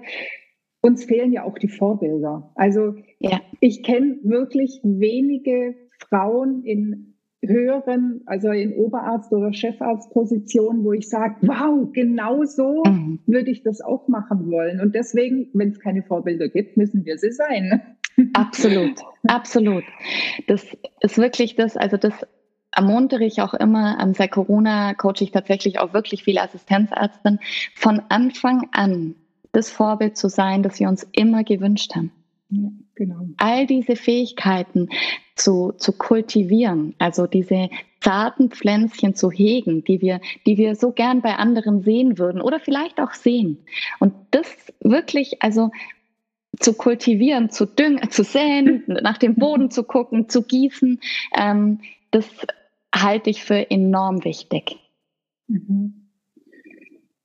uns 0.82 1.06
fehlen 1.06 1.32
ja 1.32 1.44
auch 1.44 1.58
die 1.58 1.70
Vorbilder. 1.70 2.52
Also 2.56 2.96
ja. 3.20 3.42
ich 3.60 3.84
kenne 3.84 4.18
wirklich 4.24 4.82
wenige 4.84 5.76
Frauen 6.10 6.64
in 6.64 7.14
höheren, 7.46 8.22
also 8.26 8.50
in 8.50 8.74
Oberarzt- 8.74 9.34
oder 9.34 9.52
Chefarztpositionen, 9.54 10.84
wo 10.84 10.94
ich 10.94 11.10
sage, 11.10 11.36
wow, 11.42 11.90
genau 11.92 12.44
so 12.44 12.84
mhm. 12.86 13.20
würde 13.26 13.52
ich 13.52 13.64
das 13.64 13.82
auch 13.82 14.08
machen 14.08 14.50
wollen. 14.52 14.80
Und 14.80 14.96
deswegen, 14.96 15.50
wenn 15.54 15.70
es 15.70 15.80
keine 15.80 16.04
Vorbilder 16.04 16.48
gibt, 16.50 16.78
müssen 16.78 17.06
wir 17.06 17.18
sie 17.18 17.32
sein. 17.32 17.82
Absolut, 18.34 19.02
absolut. 19.24 19.84
Das 20.46 20.64
ist 21.02 21.18
wirklich 21.18 21.56
das, 21.56 21.76
also 21.76 21.98
das 21.98 22.14
ermuntere 22.76 23.26
ich 23.26 23.42
auch 23.42 23.54
immer, 23.54 23.98
ähm, 24.02 24.14
seit 24.14 24.32
Corona 24.32 24.94
coache 24.94 25.22
ich 25.22 25.32
tatsächlich 25.32 25.80
auch 25.80 25.94
wirklich 25.94 26.24
viele 26.24 26.42
Assistenzärztinnen, 26.42 27.40
von 27.76 28.02
Anfang 28.10 28.70
an 28.72 29.16
das 29.52 29.70
Vorbild 29.70 30.18
zu 30.18 30.30
sein, 30.30 30.64
das 30.64 30.80
wir 30.80 30.90
uns 30.90 31.08
immer 31.12 31.44
gewünscht 31.44 31.96
haben. 31.96 32.12
Ja, 32.50 32.70
genau. 32.96 33.28
All 33.38 33.66
diese 33.66 33.96
Fähigkeiten 33.96 34.90
zu, 35.36 35.74
zu 35.78 35.94
kultivieren, 35.94 36.96
also 37.00 37.28
diese 37.28 37.70
zarten 38.02 38.50
Pflänzchen 38.50 39.16
zu 39.16 39.32
hegen, 39.32 39.84
die 39.84 40.02
wir, 40.02 40.20
die 40.46 40.58
wir 40.58 40.76
so 40.76 40.92
gern 40.92 41.22
bei 41.22 41.36
anderen 41.36 41.82
sehen 41.82 42.18
würden 42.18 42.42
oder 42.42 42.60
vielleicht 42.60 43.00
auch 43.00 43.14
sehen. 43.14 43.66
Und 44.00 44.14
das 44.32 44.48
wirklich, 44.82 45.42
also 45.42 45.72
zu 46.60 46.74
kultivieren, 46.74 47.50
zu 47.50 47.66
düngen, 47.66 48.10
zu 48.10 48.24
säen, 48.24 48.84
nach 48.88 49.18
dem 49.18 49.36
Boden 49.36 49.72
zu 49.72 49.84
gucken, 49.84 50.30
zu 50.30 50.44
gießen, 50.44 51.00
ähm, 51.36 51.80
das 52.12 52.28
halte 52.94 53.30
ich 53.30 53.44
für 53.44 53.70
enorm 53.70 54.24
wichtig. 54.24 54.78
Mhm. 55.48 56.10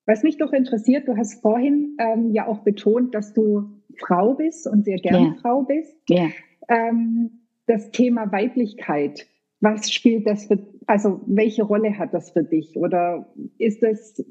Was 0.07 0.23
mich 0.23 0.39
doch 0.39 0.53
interessiert, 0.53 1.07
du 1.07 1.17
hast 1.17 1.43
vorhin 1.43 1.97
ähm, 2.01 2.31
ja 2.33 2.47
auch 2.47 2.61
betont, 2.61 3.15
dass 3.15 3.35
du 3.35 3.83
Frau 3.99 4.35
bist 4.35 4.67
und 4.67 4.85
sehr 4.85 4.97
gerne 4.97 5.29
yeah. 5.29 5.37
Frau 5.43 5.63
bist. 5.63 5.95
Yeah. 6.09 6.31
Ähm, 6.69 7.43
das 7.67 7.91
Thema 7.91 8.33
Weiblichkeit, 8.33 9.27
was 9.61 9.93
spielt 9.93 10.27
das 10.27 10.47
für, 10.47 10.59
also 10.87 11.21
welche 11.27 11.63
Rolle 11.63 11.99
hat 11.99 12.15
das 12.15 12.31
für 12.31 12.43
dich? 12.43 12.77
Oder 12.77 13.29
ist 13.59 13.83
das, 13.83 14.25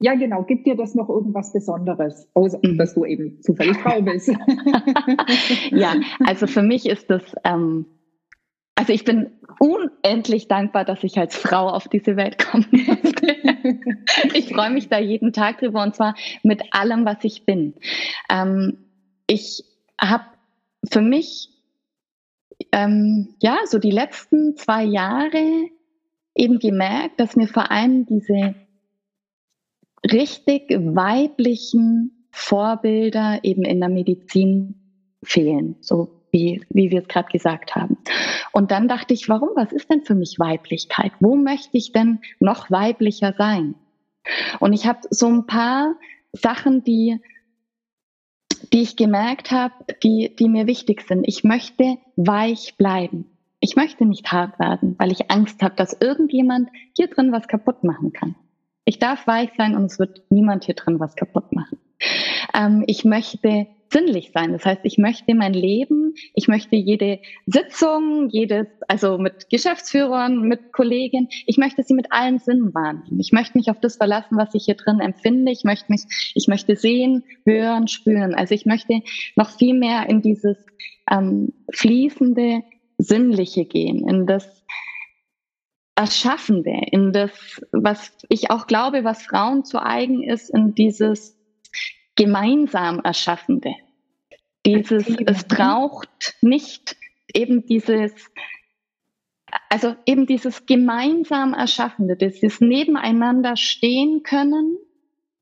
ja 0.00 0.14
genau, 0.14 0.44
gibt 0.44 0.66
dir 0.66 0.76
das 0.76 0.94
noch 0.94 1.10
irgendwas 1.10 1.52
Besonderes, 1.52 2.30
außer 2.32 2.60
mhm. 2.62 2.78
dass 2.78 2.94
du 2.94 3.04
eben 3.04 3.42
zufällig 3.42 3.76
Frau 3.78 4.00
bist? 4.00 4.28
ja, 5.70 5.94
also 6.24 6.46
für 6.46 6.62
mich 6.62 6.88
ist 6.88 7.10
das, 7.10 7.22
ähm, 7.44 7.84
also 8.82 8.92
ich 8.94 9.04
bin 9.04 9.30
unendlich 9.60 10.48
dankbar, 10.48 10.84
dass 10.84 11.04
ich 11.04 11.16
als 11.16 11.36
Frau 11.36 11.68
auf 11.68 11.86
diese 11.86 12.16
Welt 12.16 12.44
komme. 12.44 12.66
ich 14.34 14.52
freue 14.52 14.70
mich 14.70 14.88
da 14.88 14.98
jeden 14.98 15.32
Tag 15.32 15.58
drüber 15.58 15.84
und 15.84 15.94
zwar 15.94 16.16
mit 16.42 16.74
allem, 16.74 17.04
was 17.04 17.22
ich 17.22 17.46
bin. 17.46 17.74
Ähm, 18.28 18.78
ich 19.28 19.62
habe 20.00 20.24
für 20.90 21.00
mich 21.00 21.50
ähm, 22.72 23.36
ja 23.40 23.58
so 23.66 23.78
die 23.78 23.92
letzten 23.92 24.56
zwei 24.56 24.82
Jahre 24.82 25.68
eben 26.34 26.58
gemerkt, 26.58 27.20
dass 27.20 27.36
mir 27.36 27.46
vor 27.46 27.70
allem 27.70 28.04
diese 28.04 28.56
richtig 30.10 30.70
weiblichen 30.70 32.26
Vorbilder 32.32 33.38
eben 33.44 33.62
in 33.64 33.78
der 33.78 33.90
Medizin 33.90 34.74
fehlen. 35.22 35.76
So 35.82 36.21
wie, 36.32 36.64
wie 36.70 36.90
wir 36.90 37.02
es 37.02 37.08
gerade 37.08 37.30
gesagt 37.30 37.76
haben. 37.76 37.98
Und 38.52 38.70
dann 38.70 38.88
dachte 38.88 39.14
ich, 39.14 39.28
warum? 39.28 39.50
Was 39.54 39.72
ist 39.72 39.90
denn 39.90 40.02
für 40.02 40.14
mich 40.14 40.38
Weiblichkeit? 40.38 41.12
Wo 41.20 41.36
möchte 41.36 41.76
ich 41.76 41.92
denn 41.92 42.20
noch 42.40 42.70
weiblicher 42.70 43.34
sein? 43.36 43.74
Und 44.58 44.72
ich 44.72 44.86
habe 44.86 45.00
so 45.10 45.28
ein 45.28 45.46
paar 45.46 45.94
Sachen, 46.32 46.82
die, 46.84 47.20
die 48.72 48.82
ich 48.82 48.96
gemerkt 48.96 49.50
habe, 49.50 49.74
die, 50.02 50.34
die 50.34 50.48
mir 50.48 50.66
wichtig 50.66 51.02
sind. 51.06 51.24
Ich 51.28 51.44
möchte 51.44 51.98
weich 52.16 52.76
bleiben. 52.76 53.26
Ich 53.60 53.76
möchte 53.76 54.06
nicht 54.06 54.32
hart 54.32 54.58
werden, 54.58 54.96
weil 54.98 55.12
ich 55.12 55.30
Angst 55.30 55.62
habe, 55.62 55.76
dass 55.76 55.96
irgendjemand 56.00 56.68
hier 56.96 57.08
drin 57.08 57.30
was 57.30 57.46
kaputt 57.46 57.84
machen 57.84 58.12
kann. 58.12 58.34
Ich 58.84 58.98
darf 58.98 59.26
weich 59.26 59.50
sein 59.56 59.76
und 59.76 59.84
es 59.84 59.98
wird 59.98 60.22
niemand 60.30 60.64
hier 60.64 60.74
drin 60.74 60.98
was 60.98 61.14
kaputt 61.14 61.52
machen. 61.52 61.78
Ähm, 62.54 62.82
ich 62.86 63.04
möchte 63.04 63.68
sinnlich 63.92 64.30
sein. 64.32 64.52
Das 64.52 64.64
heißt, 64.64 64.80
ich 64.84 64.98
möchte 64.98 65.34
mein 65.34 65.52
Leben, 65.52 66.14
ich 66.34 66.48
möchte 66.48 66.76
jede 66.76 67.20
Sitzung, 67.46 68.28
jedes, 68.30 68.66
also 68.88 69.18
mit 69.18 69.50
Geschäftsführern, 69.50 70.40
mit 70.48 70.72
Kollegen, 70.72 71.28
ich 71.46 71.58
möchte 71.58 71.82
sie 71.82 71.94
mit 71.94 72.10
allen 72.10 72.38
Sinnen 72.38 72.74
wahrnehmen. 72.74 73.20
Ich 73.20 73.32
möchte 73.32 73.58
mich 73.58 73.70
auf 73.70 73.80
das 73.80 73.96
verlassen, 73.96 74.36
was 74.36 74.54
ich 74.54 74.64
hier 74.64 74.76
drin 74.76 75.00
empfinde. 75.00 75.52
Ich 75.52 75.64
möchte 75.64 75.86
mich, 75.90 76.02
ich 76.34 76.48
möchte 76.48 76.76
sehen, 76.76 77.24
hören, 77.44 77.88
spüren. 77.88 78.34
Also 78.34 78.54
ich 78.54 78.66
möchte 78.66 79.00
noch 79.36 79.50
viel 79.50 79.74
mehr 79.74 80.08
in 80.08 80.22
dieses 80.22 80.56
ähm, 81.10 81.52
fließende, 81.72 82.62
sinnliche 82.98 83.64
gehen, 83.64 84.08
in 84.08 84.26
das 84.26 84.64
Erschaffende, 85.94 86.72
in 86.90 87.12
das, 87.12 87.60
was 87.72 88.16
ich 88.28 88.50
auch 88.50 88.66
glaube, 88.66 89.04
was 89.04 89.24
Frauen 89.24 89.64
zu 89.64 89.82
eigen 89.82 90.22
ist, 90.22 90.48
in 90.48 90.74
dieses 90.74 91.36
gemeinsam 92.22 93.00
Erschaffende. 93.00 93.74
Dieses, 94.64 95.08
es 95.26 95.42
braucht 95.42 96.36
nicht 96.40 96.96
eben 97.34 97.66
dieses, 97.66 98.12
also 99.68 99.96
eben 100.06 100.26
dieses 100.26 100.64
gemeinsam 100.66 101.52
Erschaffende, 101.52 102.16
dieses 102.16 102.60
Nebeneinander 102.60 103.56
stehen 103.56 104.22
können 104.22 104.76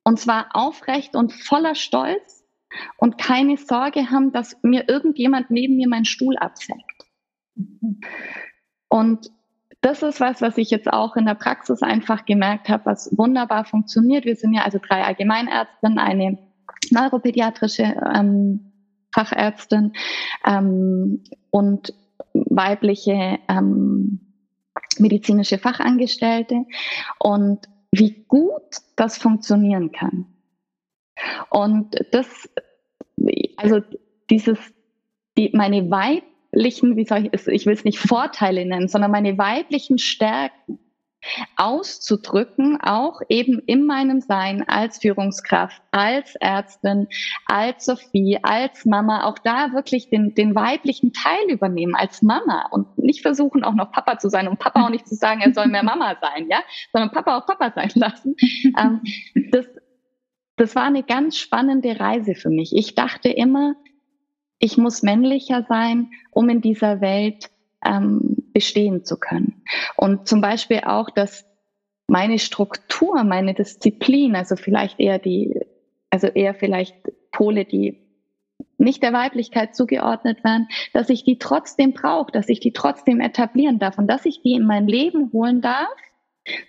und 0.04 0.18
zwar 0.18 0.48
aufrecht 0.54 1.14
und 1.16 1.34
voller 1.34 1.74
Stolz 1.74 2.46
und 2.96 3.18
keine 3.18 3.58
Sorge 3.58 4.10
haben, 4.10 4.32
dass 4.32 4.56
mir 4.62 4.88
irgendjemand 4.88 5.50
neben 5.50 5.76
mir 5.76 5.88
meinen 5.88 6.06
Stuhl 6.06 6.38
absägt. 6.38 7.04
Und 8.88 9.30
das 9.82 10.02
ist 10.02 10.18
was, 10.18 10.40
was 10.40 10.56
ich 10.56 10.70
jetzt 10.70 10.90
auch 10.90 11.16
in 11.16 11.26
der 11.26 11.34
Praxis 11.34 11.82
einfach 11.82 12.24
gemerkt 12.24 12.70
habe, 12.70 12.86
was 12.86 13.14
wunderbar 13.18 13.66
funktioniert. 13.66 14.24
Wir 14.24 14.36
sind 14.36 14.54
ja 14.54 14.62
also 14.62 14.78
drei 14.78 15.04
Allgemeinärztinnen, 15.04 15.98
eine 15.98 16.49
neuropädiatrische 16.90 17.94
ähm, 18.14 18.72
Fachärztin 19.12 19.92
ähm, 20.46 21.22
und 21.50 21.92
weibliche 22.32 23.38
ähm, 23.48 24.20
medizinische 24.98 25.58
Fachangestellte 25.58 26.64
und 27.18 27.68
wie 27.92 28.24
gut 28.28 28.78
das 28.96 29.18
funktionieren 29.18 29.92
kann. 29.92 30.26
Und 31.50 31.96
das, 32.12 32.48
also 33.56 33.80
dieses, 34.30 34.58
die, 35.36 35.50
meine 35.54 35.90
weiblichen, 35.90 36.96
wie 36.96 37.04
soll 37.04 37.28
ich, 37.32 37.46
ich 37.48 37.66
will 37.66 37.74
es 37.74 37.84
nicht 37.84 37.98
Vorteile 37.98 38.64
nennen, 38.64 38.88
sondern 38.88 39.10
meine 39.10 39.36
weiblichen 39.38 39.98
Stärken 39.98 40.78
auszudrücken, 41.56 42.80
auch 42.80 43.20
eben 43.28 43.60
in 43.66 43.84
meinem 43.86 44.20
Sein 44.20 44.66
als 44.66 44.98
Führungskraft, 44.98 45.82
als 45.90 46.34
Ärztin, 46.36 47.08
als 47.46 47.84
Sophie, 47.84 48.38
als 48.42 48.84
Mama, 48.84 49.24
auch 49.24 49.38
da 49.38 49.72
wirklich 49.72 50.08
den, 50.10 50.34
den 50.34 50.54
weiblichen 50.54 51.12
Teil 51.12 51.50
übernehmen 51.50 51.94
als 51.94 52.22
Mama 52.22 52.66
und 52.70 52.98
nicht 52.98 53.22
versuchen, 53.22 53.64
auch 53.64 53.74
noch 53.74 53.92
Papa 53.92 54.18
zu 54.18 54.28
sein 54.28 54.48
und 54.48 54.58
Papa 54.58 54.84
auch 54.84 54.90
nicht 54.90 55.06
zu 55.06 55.14
sagen, 55.14 55.40
er 55.40 55.52
soll 55.52 55.66
mehr 55.66 55.82
Mama 55.82 56.16
sein, 56.20 56.48
ja, 56.48 56.62
sondern 56.92 57.10
Papa 57.10 57.38
auch 57.38 57.46
Papa 57.46 57.72
sein 57.74 57.90
lassen. 57.94 58.36
Ähm, 58.78 59.00
das, 59.50 59.66
das 60.56 60.74
war 60.74 60.84
eine 60.84 61.02
ganz 61.02 61.36
spannende 61.36 61.98
Reise 61.98 62.34
für 62.34 62.50
mich. 62.50 62.74
Ich 62.74 62.94
dachte 62.94 63.28
immer, 63.28 63.74
ich 64.58 64.76
muss 64.76 65.02
männlicher 65.02 65.64
sein, 65.68 66.10
um 66.30 66.48
in 66.48 66.60
dieser 66.60 67.00
Welt 67.00 67.49
ähm, 67.84 68.36
bestehen 68.52 69.04
zu 69.04 69.18
können. 69.18 69.62
Und 69.96 70.28
zum 70.28 70.40
Beispiel 70.40 70.80
auch, 70.84 71.10
dass 71.10 71.46
meine 72.06 72.38
Struktur, 72.38 73.22
meine 73.24 73.54
Disziplin, 73.54 74.34
also 74.34 74.56
vielleicht 74.56 74.98
eher 74.98 75.18
die, 75.18 75.60
also 76.10 76.26
eher 76.26 76.54
vielleicht 76.54 76.96
Pole, 77.30 77.64
die 77.64 78.06
nicht 78.78 79.02
der 79.02 79.12
Weiblichkeit 79.12 79.76
zugeordnet 79.76 80.42
werden, 80.42 80.68
dass 80.92 81.10
ich 81.10 81.22
die 81.22 81.38
trotzdem 81.38 81.92
brauche, 81.92 82.32
dass 82.32 82.48
ich 82.48 82.60
die 82.60 82.72
trotzdem 82.72 83.20
etablieren 83.20 83.78
darf 83.78 83.98
und 83.98 84.08
dass 84.08 84.24
ich 84.24 84.42
die 84.42 84.54
in 84.54 84.64
mein 84.64 84.88
Leben 84.88 85.32
holen 85.32 85.60
darf, 85.60 85.88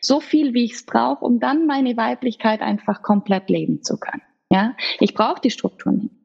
so 0.01 0.19
viel 0.19 0.53
wie 0.53 0.65
ich 0.65 0.73
es 0.73 0.85
brauche, 0.85 1.25
um 1.25 1.39
dann 1.39 1.65
meine 1.65 1.97
Weiblichkeit 1.97 2.61
einfach 2.61 3.01
komplett 3.01 3.49
leben 3.49 3.81
zu 3.81 3.97
können. 3.97 4.21
Ja, 4.51 4.75
ich 4.99 5.13
brauche 5.13 5.41
die 5.41 5.49
Strukturen 5.49 5.97
nicht. 5.97 6.15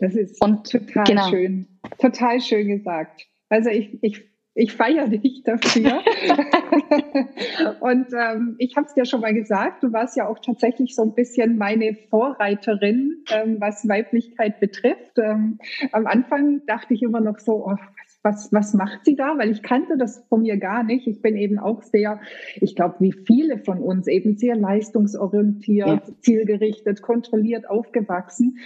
Das 0.00 0.14
ist 0.14 0.42
und, 0.42 0.70
total 0.70 1.04
genau. 1.04 1.28
schön, 1.28 1.80
total 1.98 2.40
schön 2.40 2.68
gesagt. 2.68 3.29
Also 3.50 3.68
ich, 3.68 4.02
ich, 4.02 4.24
ich 4.54 4.72
feiere 4.72 5.08
dich 5.08 5.42
dafür. 5.44 6.00
und 7.80 8.06
ähm, 8.12 8.54
ich 8.58 8.76
habe 8.76 8.86
es 8.86 8.94
dir 8.94 9.04
schon 9.04 9.20
mal 9.20 9.34
gesagt, 9.34 9.82
du 9.82 9.92
warst 9.92 10.16
ja 10.16 10.28
auch 10.28 10.38
tatsächlich 10.38 10.94
so 10.94 11.02
ein 11.02 11.14
bisschen 11.14 11.58
meine 11.58 11.94
Vorreiterin, 12.08 13.24
ähm, 13.30 13.56
was 13.60 13.86
Weiblichkeit 13.86 14.60
betrifft. 14.60 15.18
Ähm, 15.18 15.58
am 15.92 16.06
Anfang 16.06 16.64
dachte 16.66 16.94
ich 16.94 17.02
immer 17.02 17.20
noch 17.20 17.38
so, 17.40 17.66
oh, 17.66 17.76
was, 18.22 18.52
was 18.52 18.74
macht 18.74 19.04
sie 19.04 19.16
da? 19.16 19.36
Weil 19.38 19.50
ich 19.50 19.62
kannte 19.62 19.96
das 19.96 20.24
von 20.28 20.42
mir 20.42 20.58
gar 20.58 20.84
nicht. 20.84 21.06
Ich 21.06 21.22
bin 21.22 21.36
eben 21.36 21.58
auch 21.58 21.82
sehr, 21.82 22.20
ich 22.56 22.76
glaube, 22.76 22.96
wie 23.00 23.12
viele 23.12 23.58
von 23.58 23.78
uns 23.78 24.06
eben 24.06 24.36
sehr 24.36 24.56
leistungsorientiert, 24.56 25.88
ja. 25.88 26.14
zielgerichtet, 26.20 27.02
kontrolliert 27.02 27.68
aufgewachsen 27.68 28.58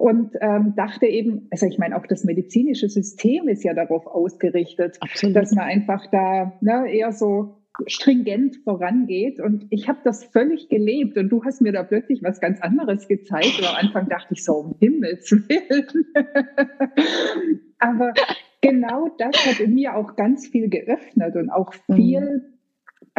und 0.00 0.34
ähm, 0.40 0.72
dachte 0.76 1.04
eben, 1.04 1.46
also 1.50 1.66
ich 1.66 1.76
meine, 1.76 1.94
auch 1.94 2.06
das 2.06 2.24
medizinische 2.24 2.88
System 2.88 3.48
ist 3.48 3.62
ja 3.64 3.74
darauf 3.74 4.06
ausgerichtet, 4.06 4.96
Absolut. 5.00 5.36
dass 5.36 5.52
man 5.52 5.66
einfach 5.66 6.06
da 6.10 6.54
ne, 6.62 6.90
eher 6.90 7.12
so 7.12 7.56
stringent 7.86 8.56
vorangeht. 8.64 9.40
Und 9.40 9.66
ich 9.68 9.88
habe 9.88 9.98
das 10.02 10.24
völlig 10.24 10.70
gelebt 10.70 11.18
und 11.18 11.28
du 11.28 11.44
hast 11.44 11.60
mir 11.60 11.72
da 11.72 11.82
plötzlich 11.82 12.22
was 12.22 12.40
ganz 12.40 12.62
anderes 12.62 13.08
gezeigt. 13.08 13.58
Und 13.58 13.68
am 13.68 13.76
Anfang 13.76 14.08
dachte 14.08 14.32
ich 14.32 14.42
so, 14.42 14.54
um 14.54 14.74
Himmels 14.80 15.30
Willen. 15.32 16.06
Aber 17.78 18.14
genau 18.62 19.10
das 19.18 19.36
hat 19.46 19.60
in 19.60 19.74
mir 19.74 19.96
auch 19.96 20.16
ganz 20.16 20.48
viel 20.48 20.70
geöffnet 20.70 21.36
und 21.36 21.50
auch 21.50 21.74
mhm. 21.88 21.94
viel 21.94 22.49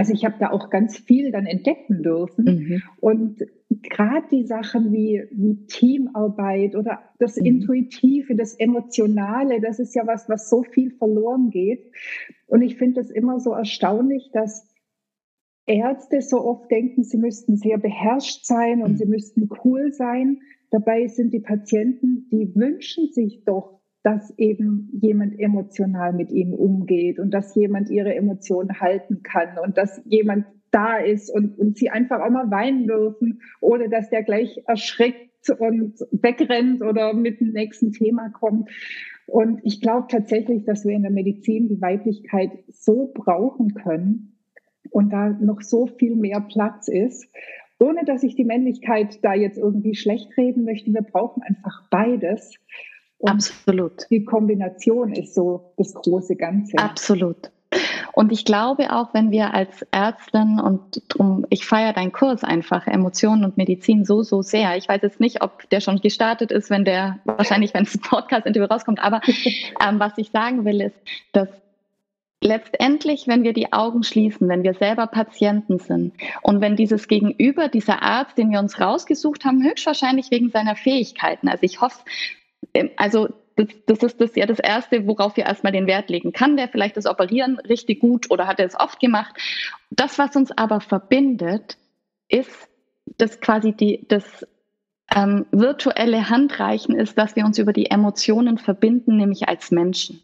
also 0.01 0.13
ich 0.13 0.25
habe 0.25 0.37
da 0.39 0.49
auch 0.49 0.71
ganz 0.71 0.97
viel 0.97 1.31
dann 1.31 1.45
entdecken 1.45 2.01
dürfen. 2.01 2.45
Mhm. 2.45 2.81
Und 3.01 3.37
gerade 3.69 4.25
die 4.31 4.47
Sachen 4.47 4.91
wie, 4.91 5.21
wie 5.29 5.67
Teamarbeit 5.67 6.75
oder 6.75 7.03
das 7.19 7.37
mhm. 7.37 7.45
Intuitive, 7.45 8.35
das 8.35 8.55
Emotionale, 8.55 9.61
das 9.61 9.77
ist 9.77 9.93
ja 9.93 10.07
was, 10.07 10.27
was 10.27 10.49
so 10.49 10.63
viel 10.63 10.89
verloren 10.89 11.51
geht. 11.51 11.91
Und 12.47 12.63
ich 12.63 12.77
finde 12.77 12.99
es 12.99 13.11
immer 13.11 13.39
so 13.39 13.51
erstaunlich, 13.51 14.31
dass 14.33 14.73
Ärzte 15.67 16.23
so 16.23 16.43
oft 16.43 16.71
denken, 16.71 17.03
sie 17.03 17.17
müssten 17.17 17.57
sehr 17.57 17.77
beherrscht 17.77 18.43
sein 18.43 18.81
und 18.81 18.93
mhm. 18.93 18.97
sie 18.97 19.05
müssten 19.05 19.49
cool 19.63 19.93
sein. 19.93 20.39
Dabei 20.71 21.09
sind 21.09 21.31
die 21.31 21.41
Patienten, 21.41 22.27
die 22.31 22.55
wünschen 22.55 23.11
sich 23.13 23.43
doch 23.43 23.80
dass 24.03 24.33
eben 24.37 24.89
jemand 25.01 25.39
emotional 25.39 26.13
mit 26.13 26.31
ihnen 26.31 26.53
umgeht 26.53 27.19
und 27.19 27.31
dass 27.33 27.55
jemand 27.55 27.89
ihre 27.89 28.15
Emotionen 28.15 28.79
halten 28.79 29.21
kann 29.23 29.57
und 29.63 29.77
dass 29.77 30.01
jemand 30.05 30.45
da 30.71 30.97
ist 30.97 31.29
und, 31.29 31.57
und 31.59 31.77
sie 31.77 31.89
einfach 31.89 32.21
auch 32.21 32.29
mal 32.29 32.49
weinen 32.49 32.87
dürfen, 32.87 33.41
ohne 33.59 33.89
dass 33.89 34.09
der 34.09 34.23
gleich 34.23 34.63
erschreckt 34.65 35.49
und 35.49 35.99
wegrennt 36.11 36.81
oder 36.81 37.13
mit 37.13 37.41
dem 37.41 37.51
nächsten 37.51 37.91
Thema 37.91 38.29
kommt. 38.29 38.69
Und 39.27 39.59
ich 39.63 39.81
glaube 39.81 40.07
tatsächlich, 40.09 40.65
dass 40.65 40.85
wir 40.85 40.95
in 40.95 41.03
der 41.03 41.11
Medizin 41.11 41.67
die 41.67 41.81
Weiblichkeit 41.81 42.51
so 42.69 43.11
brauchen 43.13 43.73
können 43.73 44.37
und 44.89 45.11
da 45.11 45.29
noch 45.29 45.61
so 45.61 45.87
viel 45.87 46.15
mehr 46.15 46.41
Platz 46.41 46.87
ist. 46.87 47.27
Ohne 47.79 48.05
dass 48.05 48.23
ich 48.23 48.35
die 48.35 48.43
Männlichkeit 48.43 49.23
da 49.23 49.33
jetzt 49.33 49.57
irgendwie 49.57 49.95
schlecht 49.95 50.37
reden 50.37 50.65
möchte, 50.65 50.93
wir 50.93 51.01
brauchen 51.01 51.41
einfach 51.43 51.89
beides. 51.89 52.53
Und 53.21 53.29
Absolut. 53.29 54.07
Die 54.09 54.25
Kombination 54.25 55.13
ist 55.13 55.35
so 55.35 55.73
das 55.77 55.93
große 55.93 56.35
Ganze. 56.35 56.77
Absolut. 56.77 57.51
Und 58.13 58.31
ich 58.31 58.43
glaube 58.43 58.91
auch, 58.91 59.13
wenn 59.13 59.31
wir 59.31 59.53
als 59.53 59.85
Ärztin 59.91 60.59
und 60.59 61.01
drum, 61.07 61.45
ich 61.49 61.65
feiere 61.65 61.93
deinen 61.93 62.11
Kurs 62.11 62.43
einfach, 62.43 62.87
Emotionen 62.87 63.45
und 63.45 63.57
Medizin 63.57 64.03
so, 64.03 64.23
so 64.23 64.41
sehr. 64.41 64.75
Ich 64.75 64.89
weiß 64.89 65.01
jetzt 65.03 65.19
nicht, 65.19 65.41
ob 65.41 65.69
der 65.69 65.79
schon 65.79 66.01
gestartet 66.01 66.51
ist, 66.51 66.69
wenn 66.69 66.83
der, 66.83 67.19
wahrscheinlich, 67.23 67.73
wenn 67.73 67.85
das 67.85 67.97
Podcast-Interview 67.97 68.67
rauskommt, 68.67 68.99
aber 68.99 69.21
ähm, 69.87 69.99
was 69.99 70.17
ich 70.17 70.31
sagen 70.31 70.65
will, 70.65 70.81
ist, 70.81 70.95
dass 71.31 71.47
letztendlich, 72.43 73.27
wenn 73.27 73.43
wir 73.43 73.53
die 73.53 73.71
Augen 73.71 74.03
schließen, 74.03 74.49
wenn 74.49 74.63
wir 74.63 74.73
selber 74.73 75.07
Patienten 75.07 75.77
sind 75.77 76.13
und 76.41 76.59
wenn 76.59 76.75
dieses 76.75 77.07
Gegenüber, 77.07 77.69
dieser 77.69 78.01
Arzt, 78.01 78.37
den 78.37 78.51
wir 78.51 78.59
uns 78.59 78.81
rausgesucht 78.81 79.45
haben, 79.45 79.63
höchstwahrscheinlich 79.63 80.31
wegen 80.31 80.49
seiner 80.49 80.75
Fähigkeiten, 80.75 81.47
also 81.47 81.63
ich 81.63 81.79
hoffe, 81.79 81.99
also 82.97 83.29
das, 83.55 83.67
das 83.85 83.99
ist 84.03 84.21
das 84.21 84.35
ja 84.35 84.45
das 84.45 84.59
Erste, 84.59 85.07
worauf 85.07 85.37
wir 85.37 85.45
erstmal 85.45 85.73
den 85.73 85.87
Wert 85.87 86.09
legen. 86.09 86.31
Kann 86.31 86.57
der 86.57 86.67
vielleicht 86.67 86.97
das 86.97 87.05
Operieren 87.05 87.59
richtig 87.59 87.99
gut 87.99 88.29
oder 88.31 88.47
hat 88.47 88.59
er 88.59 88.65
es 88.65 88.79
oft 88.79 88.99
gemacht? 88.99 89.35
Das, 89.89 90.17
was 90.17 90.35
uns 90.35 90.51
aber 90.51 90.81
verbindet, 90.81 91.77
ist 92.29 92.69
das 93.17 93.41
quasi 93.41 93.73
die, 93.73 94.05
das 94.07 94.45
ähm, 95.13 95.45
virtuelle 95.51 96.29
Handreichen 96.29 96.95
ist, 96.95 97.17
dass 97.17 97.35
wir 97.35 97.45
uns 97.45 97.57
über 97.57 97.73
die 97.73 97.91
Emotionen 97.91 98.57
verbinden, 98.57 99.17
nämlich 99.17 99.47
als 99.49 99.71
Menschen. 99.71 100.21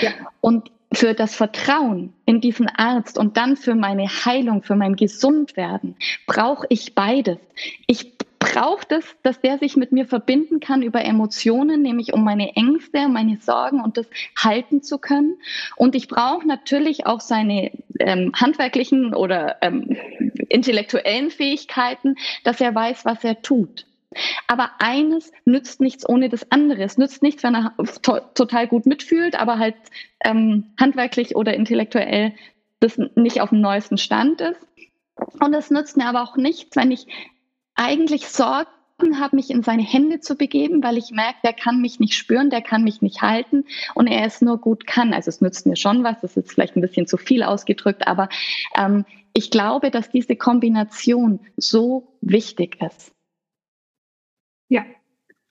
Ja. 0.00 0.12
Und 0.40 0.70
für 0.92 1.14
das 1.14 1.34
Vertrauen 1.34 2.14
in 2.24 2.40
diesen 2.40 2.68
Arzt 2.68 3.18
und 3.18 3.36
dann 3.36 3.56
für 3.56 3.74
meine 3.74 4.06
Heilung, 4.06 4.62
für 4.62 4.74
mein 4.74 4.96
Gesundwerden 4.96 5.96
brauche 6.26 6.66
ich 6.70 6.94
beides. 6.94 7.38
Ich 7.86 8.17
braucht 8.52 8.92
es, 8.92 9.04
dass 9.22 9.40
der 9.40 9.58
sich 9.58 9.76
mit 9.76 9.92
mir 9.92 10.06
verbinden 10.06 10.60
kann 10.60 10.82
über 10.82 11.04
Emotionen, 11.04 11.82
nämlich 11.82 12.12
um 12.12 12.24
meine 12.24 12.56
Ängste, 12.56 13.08
meine 13.08 13.38
Sorgen 13.40 13.80
und 13.80 13.96
das 13.96 14.08
halten 14.36 14.82
zu 14.82 14.98
können. 14.98 15.36
Und 15.76 15.94
ich 15.94 16.08
brauche 16.08 16.46
natürlich 16.46 17.06
auch 17.06 17.20
seine 17.20 17.70
ähm, 17.98 18.32
handwerklichen 18.34 19.14
oder 19.14 19.56
ähm, 19.62 19.96
intellektuellen 20.48 21.30
Fähigkeiten, 21.30 22.16
dass 22.44 22.60
er 22.60 22.74
weiß, 22.74 23.04
was 23.04 23.22
er 23.24 23.42
tut. 23.42 23.86
Aber 24.46 24.70
eines 24.78 25.32
nützt 25.44 25.80
nichts 25.80 26.08
ohne 26.08 26.28
das 26.28 26.50
andere. 26.50 26.82
Es 26.82 26.96
nützt 26.96 27.22
nichts, 27.22 27.42
wenn 27.42 27.54
er 27.54 27.74
to 28.02 28.20
total 28.34 28.66
gut 28.66 28.86
mitfühlt, 28.86 29.38
aber 29.38 29.58
halt 29.58 29.76
ähm, 30.24 30.72
handwerklich 30.80 31.36
oder 31.36 31.54
intellektuell 31.54 32.34
das 32.80 32.98
nicht 33.16 33.40
auf 33.40 33.50
dem 33.50 33.60
neuesten 33.60 33.98
Stand 33.98 34.40
ist. 34.40 34.66
Und 35.40 35.52
es 35.52 35.70
nützt 35.70 35.96
mir 35.96 36.06
aber 36.06 36.22
auch 36.22 36.36
nichts, 36.36 36.76
wenn 36.76 36.90
ich 36.90 37.06
eigentlich 37.78 38.28
sorg, 38.28 38.68
habe, 39.20 39.36
mich 39.36 39.50
in 39.50 39.62
seine 39.62 39.82
Hände 39.82 40.20
zu 40.20 40.36
begeben, 40.36 40.82
weil 40.82 40.96
ich 40.96 41.12
merke, 41.12 41.38
der 41.44 41.52
kann 41.52 41.80
mich 41.80 42.00
nicht 42.00 42.14
spüren, 42.14 42.50
der 42.50 42.62
kann 42.62 42.82
mich 42.82 43.00
nicht 43.00 43.22
halten 43.22 43.64
und 43.94 44.08
er 44.08 44.26
es 44.26 44.42
nur 44.42 44.58
gut 44.58 44.86
kann. 44.86 45.14
Also 45.14 45.28
es 45.28 45.40
nützt 45.40 45.66
mir 45.66 45.76
schon 45.76 46.02
was, 46.02 46.20
das 46.20 46.32
ist 46.32 46.36
jetzt 46.36 46.52
vielleicht 46.52 46.76
ein 46.76 46.80
bisschen 46.80 47.06
zu 47.06 47.16
viel 47.16 47.42
ausgedrückt, 47.42 48.08
aber 48.08 48.28
ähm, 48.76 49.04
ich 49.34 49.50
glaube, 49.52 49.92
dass 49.92 50.10
diese 50.10 50.34
Kombination 50.34 51.40
so 51.56 52.16
wichtig 52.20 52.78
ist. 52.82 53.12
Ja, 54.68 54.84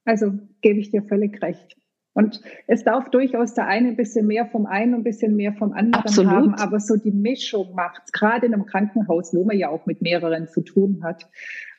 also 0.03 0.33
gebe 0.61 0.79
ich 0.79 0.91
dir 0.91 1.03
völlig 1.03 1.41
recht. 1.41 1.77
Und 2.17 2.41
es 2.65 2.83
darf 2.83 3.11
durchaus 3.11 3.53
der 3.53 3.67
eine 3.67 3.89
ein 3.89 3.95
bisschen 3.95 4.25
mehr 4.25 4.47
vom 4.47 4.65
einen 4.65 4.95
und 4.95 5.01
ein 5.01 5.03
bisschen 5.03 5.35
mehr 5.35 5.53
vom 5.53 5.71
anderen 5.71 6.03
Absolut. 6.03 6.31
haben, 6.31 6.53
aber 6.55 6.79
so 6.79 6.95
die 6.97 7.11
Mischung 7.11 7.75
macht 7.75 8.01
es, 8.05 8.11
gerade 8.11 8.47
in 8.47 8.55
einem 8.55 8.65
Krankenhaus, 8.65 9.35
wo 9.35 9.45
man 9.45 9.55
ja 9.55 9.69
auch 9.69 9.85
mit 9.85 10.01
mehreren 10.01 10.47
zu 10.47 10.61
tun 10.61 11.01
hat. 11.03 11.29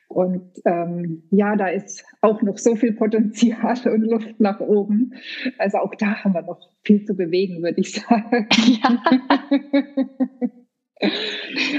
Und 0.09 0.53
ähm, 0.65 1.23
ja, 1.31 1.55
da 1.55 1.69
ist 1.69 2.05
auch 2.23 2.41
noch 2.43 2.57
so 2.59 2.77
viel 2.77 2.95
Potenzial 2.95 3.77
und 3.87 4.03
Luft 4.03 4.41
nach 4.41 4.59
oben. 4.61 5.13
Also 5.59 5.79
auch 5.79 5.95
da 5.95 6.25
haben 6.25 6.33
wir 6.33 6.43
noch 6.43 6.61
viel 6.83 7.05
zu 7.05 7.15
bewegen, 7.15 7.63
würde 7.63 7.81
ich 7.81 7.93
sagen. 7.93 8.49
Ja. 8.83 9.03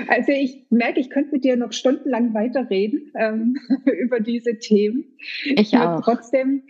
Also 0.07 0.31
ich 0.31 0.65
merke, 0.69 0.99
ich 0.99 1.09
könnte 1.09 1.31
mit 1.33 1.43
dir 1.43 1.57
noch 1.57 1.73
stundenlang 1.73 2.33
weiterreden 2.33 3.11
ähm, 3.15 3.57
über 4.01 4.19
diese 4.19 4.59
Themen. 4.59 5.05
Ich 5.43 5.75
auch. 5.77 6.01
Trotzdem 6.01 6.63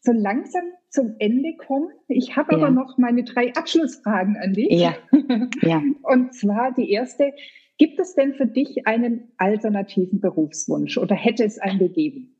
so 0.00 0.12
langsam 0.12 0.64
zum 0.90 1.16
Ende 1.18 1.56
kommen. 1.56 1.88
Ich 2.08 2.36
habe 2.36 2.52
ja. 2.52 2.58
aber 2.58 2.70
noch 2.70 2.98
meine 2.98 3.24
drei 3.24 3.54
Abschlussfragen 3.54 4.36
an 4.36 4.52
dich. 4.52 4.70
Ja. 4.70 4.94
ja. 5.62 5.82
Und 6.02 6.34
zwar 6.34 6.72
die 6.74 6.90
erste, 6.90 7.32
gibt 7.78 7.98
es 8.00 8.14
denn 8.14 8.34
für 8.34 8.46
dich 8.46 8.86
einen 8.86 9.32
alternativen 9.36 10.20
Berufswunsch 10.20 10.98
oder 10.98 11.14
hätte 11.14 11.44
es 11.44 11.58
einen 11.58 11.78
gegeben? 11.78 12.36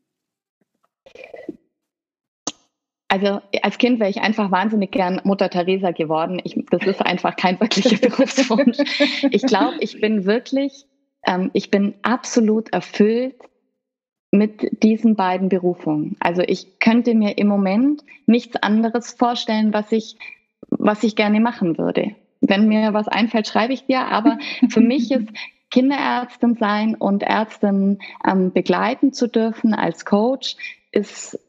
Also 3.07 3.39
als 3.61 3.77
Kind 3.77 3.99
wäre 3.99 4.09
ich 4.09 4.21
einfach 4.21 4.51
wahnsinnig 4.51 4.91
gern 4.91 5.21
Mutter 5.23 5.49
Teresa 5.49 5.91
geworden. 5.91 6.41
Ich, 6.43 6.61
das 6.69 6.85
ist 6.85 7.01
einfach 7.01 7.35
kein 7.35 7.59
wirklicher 7.59 7.97
Berufswunsch. 8.09 8.77
Ich 9.31 9.43
glaube, 9.43 9.77
ich 9.79 10.01
bin 10.01 10.25
wirklich, 10.25 10.85
ähm, 11.25 11.49
ich 11.53 11.71
bin 11.71 11.93
absolut 12.01 12.73
erfüllt 12.73 13.35
mit 14.31 14.83
diesen 14.83 15.15
beiden 15.15 15.49
Berufungen. 15.49 16.17
Also 16.19 16.41
ich 16.41 16.79
könnte 16.79 17.13
mir 17.13 17.37
im 17.37 17.47
Moment 17.47 18.03
nichts 18.25 18.57
anderes 18.57 19.11
vorstellen, 19.11 19.73
was 19.73 19.91
ich, 19.91 20.17
was 20.69 21.03
ich 21.03 21.15
gerne 21.15 21.39
machen 21.39 21.77
würde. 21.77 22.15
Wenn 22.47 22.67
mir 22.67 22.93
was 22.93 23.07
einfällt, 23.07 23.47
schreibe 23.47 23.73
ich 23.73 23.85
dir. 23.85 24.07
Aber 24.07 24.37
für 24.69 24.81
mich 24.81 25.11
ist 25.11 25.29
Kinderärztin 25.71 26.55
sein 26.55 26.95
und 26.95 27.23
Ärztin 27.23 27.99
ähm, 28.25 28.51
begleiten 28.53 29.13
zu 29.13 29.27
dürfen 29.27 29.73
als 29.73 30.05
Coach 30.05 30.55
ist 30.91 31.39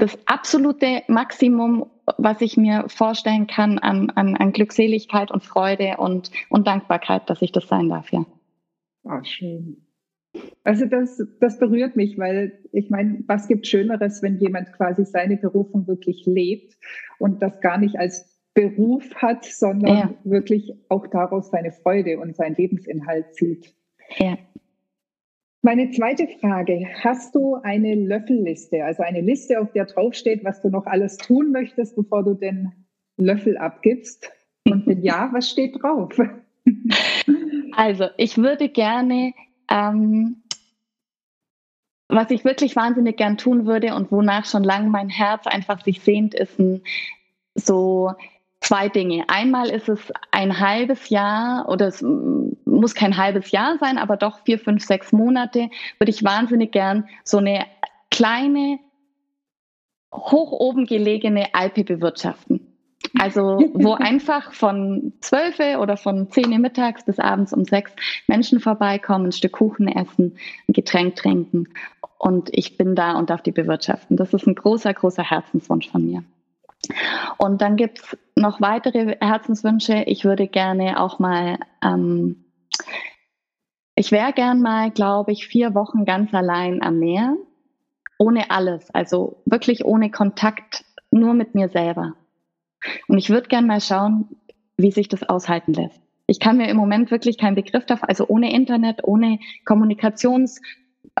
das 0.00 0.18
absolute 0.26 1.02
Maximum, 1.08 1.90
was 2.16 2.40
ich 2.40 2.56
mir 2.56 2.84
vorstellen 2.88 3.46
kann 3.46 3.78
an, 3.78 4.10
an, 4.10 4.36
an 4.36 4.52
Glückseligkeit 4.52 5.30
und 5.30 5.44
Freude 5.44 5.96
und, 5.98 6.30
und 6.48 6.66
Dankbarkeit, 6.66 7.28
dass 7.28 7.42
ich 7.42 7.52
das 7.52 7.68
sein 7.68 7.88
darf, 7.88 8.10
ja. 8.10 8.24
Ah, 9.04 9.22
schön. 9.22 9.86
Also 10.62 10.86
das, 10.86 11.22
das 11.40 11.58
berührt 11.58 11.96
mich, 11.96 12.18
weil 12.18 12.60
ich 12.72 12.88
meine, 12.90 13.24
was 13.26 13.48
gibt 13.48 13.66
Schöneres, 13.66 14.22
wenn 14.22 14.38
jemand 14.38 14.72
quasi 14.72 15.04
seine 15.04 15.36
Berufung 15.36 15.86
wirklich 15.86 16.24
lebt 16.24 16.76
und 17.18 17.42
das 17.42 17.60
gar 17.60 17.78
nicht 17.78 17.98
als 17.98 18.29
Beruf 18.54 19.14
hat, 19.14 19.44
sondern 19.44 19.96
ja. 19.96 20.14
wirklich 20.24 20.72
auch 20.88 21.06
daraus 21.06 21.50
seine 21.50 21.72
Freude 21.72 22.18
und 22.18 22.36
seinen 22.36 22.56
Lebensinhalt 22.56 23.34
zieht. 23.34 23.74
Ja. 24.18 24.36
Meine 25.62 25.90
zweite 25.90 26.26
Frage, 26.26 26.86
hast 27.02 27.34
du 27.34 27.56
eine 27.56 27.94
Löffelliste, 27.94 28.82
also 28.82 29.02
eine 29.02 29.20
Liste, 29.20 29.60
auf 29.60 29.72
der 29.72 29.84
draufsteht, 29.84 30.42
was 30.42 30.62
du 30.62 30.70
noch 30.70 30.86
alles 30.86 31.18
tun 31.18 31.52
möchtest, 31.52 31.96
bevor 31.96 32.24
du 32.24 32.34
den 32.34 32.72
Löffel 33.18 33.58
abgibst? 33.58 34.30
Und 34.64 34.86
wenn 34.86 35.02
ja, 35.02 35.28
was 35.32 35.50
steht 35.50 35.82
drauf? 35.82 36.18
Also, 37.76 38.06
ich 38.16 38.36
würde 38.36 38.68
gerne, 38.68 39.32
ähm, 39.70 40.42
was 42.08 42.30
ich 42.30 42.44
wirklich 42.44 42.74
wahnsinnig 42.74 43.16
gern 43.16 43.38
tun 43.38 43.64
würde 43.64 43.94
und 43.94 44.10
wonach 44.10 44.44
schon 44.44 44.64
lange 44.64 44.90
mein 44.90 45.08
Herz 45.08 45.46
einfach 45.46 45.82
sich 45.82 46.00
sehnt, 46.00 46.34
ist 46.34 46.58
ein 46.58 46.82
so 47.54 48.12
zwei 48.60 48.88
Dinge. 48.88 49.24
Einmal 49.28 49.70
ist 49.70 49.88
es 49.88 50.12
ein 50.30 50.60
halbes 50.60 51.08
Jahr 51.08 51.68
oder 51.68 51.88
es 51.88 52.02
muss 52.02 52.94
kein 52.94 53.16
halbes 53.16 53.50
Jahr 53.50 53.78
sein, 53.78 53.98
aber 53.98 54.16
doch 54.16 54.40
vier, 54.44 54.58
fünf, 54.58 54.84
sechs 54.84 55.12
Monate 55.12 55.70
würde 55.98 56.10
ich 56.10 56.24
wahnsinnig 56.24 56.72
gern 56.72 57.08
so 57.24 57.38
eine 57.38 57.66
kleine, 58.10 58.78
hoch 60.12 60.52
oben 60.52 60.86
gelegene 60.86 61.54
Alpe 61.54 61.84
bewirtschaften. 61.84 62.66
Also 63.18 63.58
wo 63.74 63.94
einfach 63.94 64.52
von 64.52 65.14
zwölf 65.20 65.58
oder 65.78 65.96
von 65.96 66.30
zehn 66.30 66.60
mittags 66.60 67.04
bis 67.04 67.18
abends 67.18 67.52
um 67.52 67.64
sechs 67.64 67.92
Menschen 68.26 68.60
vorbeikommen, 68.60 69.26
ein 69.26 69.32
Stück 69.32 69.52
Kuchen 69.52 69.88
essen, 69.88 70.36
ein 70.68 70.72
Getränk 70.72 71.16
trinken 71.16 71.68
und 72.18 72.50
ich 72.52 72.76
bin 72.76 72.94
da 72.94 73.18
und 73.18 73.30
darf 73.30 73.42
die 73.42 73.52
bewirtschaften. 73.52 74.16
Das 74.16 74.34
ist 74.34 74.46
ein 74.46 74.54
großer, 74.54 74.92
großer 74.92 75.22
Herzenswunsch 75.22 75.88
von 75.88 76.06
mir. 76.06 76.22
Und 77.38 77.60
dann 77.62 77.76
gibt 77.76 78.00
es 78.00 78.18
noch 78.36 78.60
weitere 78.60 79.16
Herzenswünsche. 79.20 80.04
Ich 80.06 80.24
würde 80.24 80.48
gerne 80.48 81.00
auch 81.00 81.18
mal, 81.18 81.58
ähm, 81.84 82.44
ich 83.94 84.12
wäre 84.12 84.32
gern 84.32 84.60
mal, 84.60 84.90
glaube 84.90 85.32
ich, 85.32 85.46
vier 85.46 85.74
Wochen 85.74 86.04
ganz 86.04 86.32
allein 86.32 86.82
am 86.82 86.98
Meer, 86.98 87.36
ohne 88.18 88.50
alles, 88.50 88.90
also 88.94 89.42
wirklich 89.44 89.84
ohne 89.84 90.10
Kontakt, 90.10 90.84
nur 91.10 91.34
mit 91.34 91.54
mir 91.54 91.68
selber. 91.68 92.14
Und 93.08 93.18
ich 93.18 93.30
würde 93.30 93.48
gern 93.48 93.66
mal 93.66 93.80
schauen, 93.80 94.28
wie 94.76 94.90
sich 94.90 95.08
das 95.08 95.22
aushalten 95.22 95.74
lässt. 95.74 96.00
Ich 96.26 96.38
kann 96.38 96.56
mir 96.56 96.68
im 96.68 96.76
Moment 96.76 97.10
wirklich 97.10 97.38
keinen 97.38 97.56
Begriff 97.56 97.86
dafür, 97.86 98.08
also 98.08 98.26
ohne 98.28 98.52
Internet, 98.52 99.02
ohne 99.02 99.40
Kommunikations, 99.64 100.60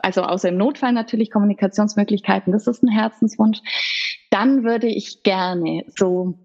also 0.02 0.22
außer 0.22 0.48
im 0.48 0.56
Notfall 0.56 0.92
natürlich 0.92 1.30
Kommunikationsmöglichkeiten, 1.30 2.52
das 2.52 2.66
ist 2.66 2.82
ein 2.82 2.88
Herzenswunsch. 2.88 3.60
Dann 4.30 4.64
würde 4.64 4.88
ich 4.88 5.22
gerne 5.22 5.84
so 5.96 6.38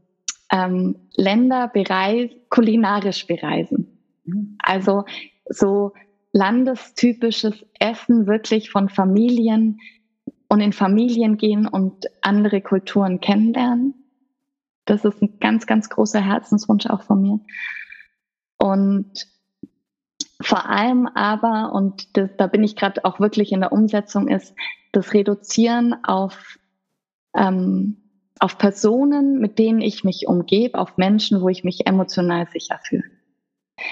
ähm, 0.51 0.95
Länder 1.15 1.67
bereis 1.67 2.29
kulinarisch 2.49 3.27
bereisen. 3.27 3.99
Mhm. 4.25 4.57
Also 4.59 5.05
so 5.47 5.93
landestypisches 6.31 7.65
Essen 7.79 8.27
wirklich 8.27 8.69
von 8.69 8.89
Familien 8.89 9.79
und 10.49 10.59
in 10.59 10.73
Familien 10.73 11.37
gehen 11.37 11.67
und 11.67 12.05
andere 12.21 12.61
Kulturen 12.61 13.19
kennenlernen. 13.19 13.93
Das 14.85 15.05
ist 15.05 15.21
ein 15.21 15.39
ganz, 15.39 15.65
ganz 15.65 15.89
großer 15.89 16.21
Herzenswunsch 16.21 16.85
auch 16.87 17.01
von 17.03 17.21
mir. 17.21 17.39
Und 18.57 19.27
vor 20.41 20.69
allem 20.69 21.07
aber, 21.07 21.73
und 21.73 22.17
das, 22.17 22.29
da 22.37 22.47
bin 22.47 22.63
ich 22.63 22.75
gerade 22.75 23.05
auch 23.05 23.19
wirklich 23.19 23.51
in 23.51 23.61
der 23.61 23.71
Umsetzung, 23.71 24.27
ist 24.27 24.53
das 24.91 25.13
Reduzieren 25.13 25.95
auf, 26.03 26.57
ähm, 27.35 27.97
auf 28.39 28.57
Personen, 28.57 29.39
mit 29.39 29.59
denen 29.59 29.81
ich 29.81 30.03
mich 30.03 30.27
umgebe, 30.27 30.77
auf 30.77 30.97
Menschen, 30.97 31.41
wo 31.41 31.49
ich 31.49 31.63
mich 31.63 31.87
emotional 31.87 32.47
sicher 32.51 32.79
fühle. 32.83 33.03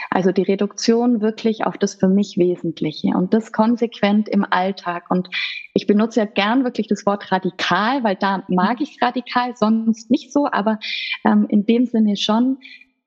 Also 0.10 0.32
die 0.32 0.44
Reduktion 0.44 1.22
wirklich 1.22 1.66
auf 1.66 1.78
das 1.78 1.96
für 1.96 2.08
mich 2.08 2.38
Wesentliche 2.38 3.10
und 3.10 3.34
das 3.34 3.52
konsequent 3.52 4.30
im 4.30 4.46
Alltag. 4.50 5.06
Und 5.10 5.30
ich 5.74 5.88
benutze 5.88 6.22
ja 6.22 6.26
gern 6.26 6.64
wirklich 6.64 6.88
das 6.88 7.06
Wort 7.06 7.32
radikal, 7.32 8.04
weil 8.04 8.16
da 8.16 8.44
mag 8.48 8.80
ich 8.80 9.02
radikal, 9.02 9.56
sonst 9.58 10.10
nicht 10.10 10.32
so, 10.32 10.48
aber 10.50 10.80
ähm, 11.26 11.48
in 11.50 11.66
dem 11.66 11.86
Sinne 11.86 12.16
schon, 12.16 12.60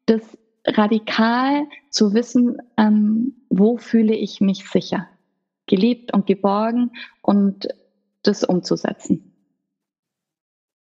das 0.05 0.37
radikal 0.67 1.67
zu 1.91 2.15
wissen, 2.15 2.59
ähm, 2.77 3.35
wo 3.49 3.79
fühle 3.79 4.15
ich 4.15 4.41
mich 4.41 4.69
sicher, 4.69 5.09
geliebt 5.67 6.13
und 6.13 6.27
geborgen 6.27 6.93
und 7.23 7.69
das 8.23 8.45
umzusetzen. 8.45 9.33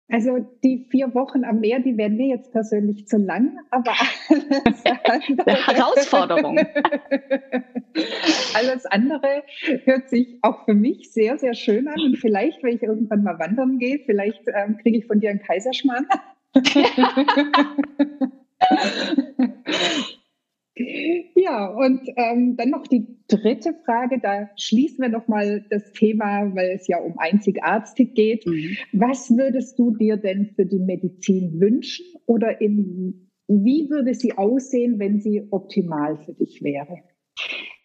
Also 0.10 0.46
die 0.64 0.86
vier 0.92 1.16
Wochen 1.16 1.44
am 1.44 1.60
Meer, 1.62 1.80
die 1.80 1.98
werden 1.98 2.18
mir 2.18 2.28
jetzt 2.28 2.52
persönlich 2.52 3.08
zu 3.08 3.18
lang, 3.18 3.58
aber 3.72 3.94
alles 4.30 4.86
andere, 4.86 5.56
Herausforderung. 5.66 6.60
alles 8.54 8.86
andere 8.86 9.44
hört 9.86 10.10
sich 10.10 10.38
auch 10.44 10.66
für 10.66 10.76
mich 10.76 11.12
sehr, 11.12 11.40
sehr 11.40 11.56
schön 11.56 11.88
an. 11.88 12.00
Und 12.00 12.18
vielleicht, 12.18 12.62
wenn 12.62 12.76
ich 12.76 12.84
irgendwann 12.84 13.24
mal 13.24 13.40
wandern 13.40 13.80
gehe, 13.80 14.00
vielleicht 14.06 14.44
ähm, 14.54 14.78
kriege 14.78 15.00
ich 15.00 15.08
von 15.08 15.20
dir 15.20 15.32
einen 15.32 15.42
Kaiserschmarrn. 15.42 16.06
Ja, 21.36 21.68
und 21.68 22.02
ähm, 22.16 22.56
dann 22.58 22.70
noch 22.70 22.88
die 22.88 23.06
dritte 23.28 23.76
Frage, 23.86 24.20
da 24.20 24.50
schließen 24.58 25.04
wir 25.04 25.10
nochmal 25.10 25.66
das 25.70 25.92
Thema, 25.92 26.56
weil 26.56 26.72
es 26.76 26.88
ja 26.88 26.98
um 26.98 27.20
Einzigartig 27.20 28.16
geht. 28.16 28.46
Mhm. 28.48 28.78
Was 28.92 29.30
würdest 29.30 29.78
du 29.78 29.92
dir 29.92 30.18
denn 30.18 30.52
für 30.56 30.66
die 30.66 30.80
Medizin 30.80 31.60
wünschen 31.60 32.06
oder 32.26 32.60
in, 32.60 33.30
wie 33.48 33.90
würde 33.90 34.16
sie 34.16 34.38
aussehen, 34.38 35.00
wenn 35.00 35.20
sie 35.20 35.48
optimal 35.52 36.18
für 36.18 36.34
dich 36.34 36.64
wäre? 36.64 36.98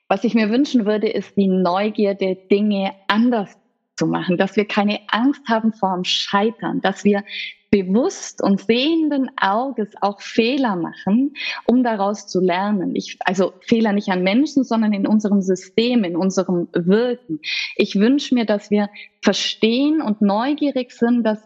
Was 0.09 0.24
ich 0.24 0.35
mir 0.35 0.49
wünschen 0.49 0.87
würde, 0.87 1.09
ist 1.09 1.37
die 1.37 1.49
Neugierde, 1.49 2.39
Dinge 2.51 2.93
anders 3.09 3.57
zu 3.99 4.07
machen, 4.07 4.38
dass 4.38 4.57
wir 4.57 4.64
keine 4.64 5.01
Angst 5.09 5.42
haben 5.49 5.72
vor 5.72 5.94
dem 5.94 6.05
Scheitern, 6.05 6.80
dass 6.80 7.05
wir 7.05 7.24
bewusst 7.70 8.42
und 8.42 8.61
sehenden 8.62 9.30
Auges 9.38 9.90
auch 10.01 10.20
Fehler 10.20 10.76
machen, 10.76 11.34
um 11.66 11.82
daraus 11.82 12.26
zu 12.26 12.40
lernen. 12.40 12.96
Ich, 12.96 13.18
also 13.24 13.53
Fehler 13.61 13.92
nicht 13.92 14.09
an 14.09 14.22
Menschen, 14.22 14.64
sondern 14.64 14.92
in 14.94 15.07
unserem 15.07 15.42
System, 15.42 16.05
in 16.05 16.16
unserem 16.16 16.68
Wirken. 16.72 17.40
Ich 17.76 17.96
wünsche 17.96 18.34
mir, 18.34 18.46
dass 18.46 18.70
wir 18.70 18.88
verstehen 19.20 20.01
und 20.01 20.22
neugierig 20.22 20.92
sind, 20.92 21.24
dass 21.24 21.42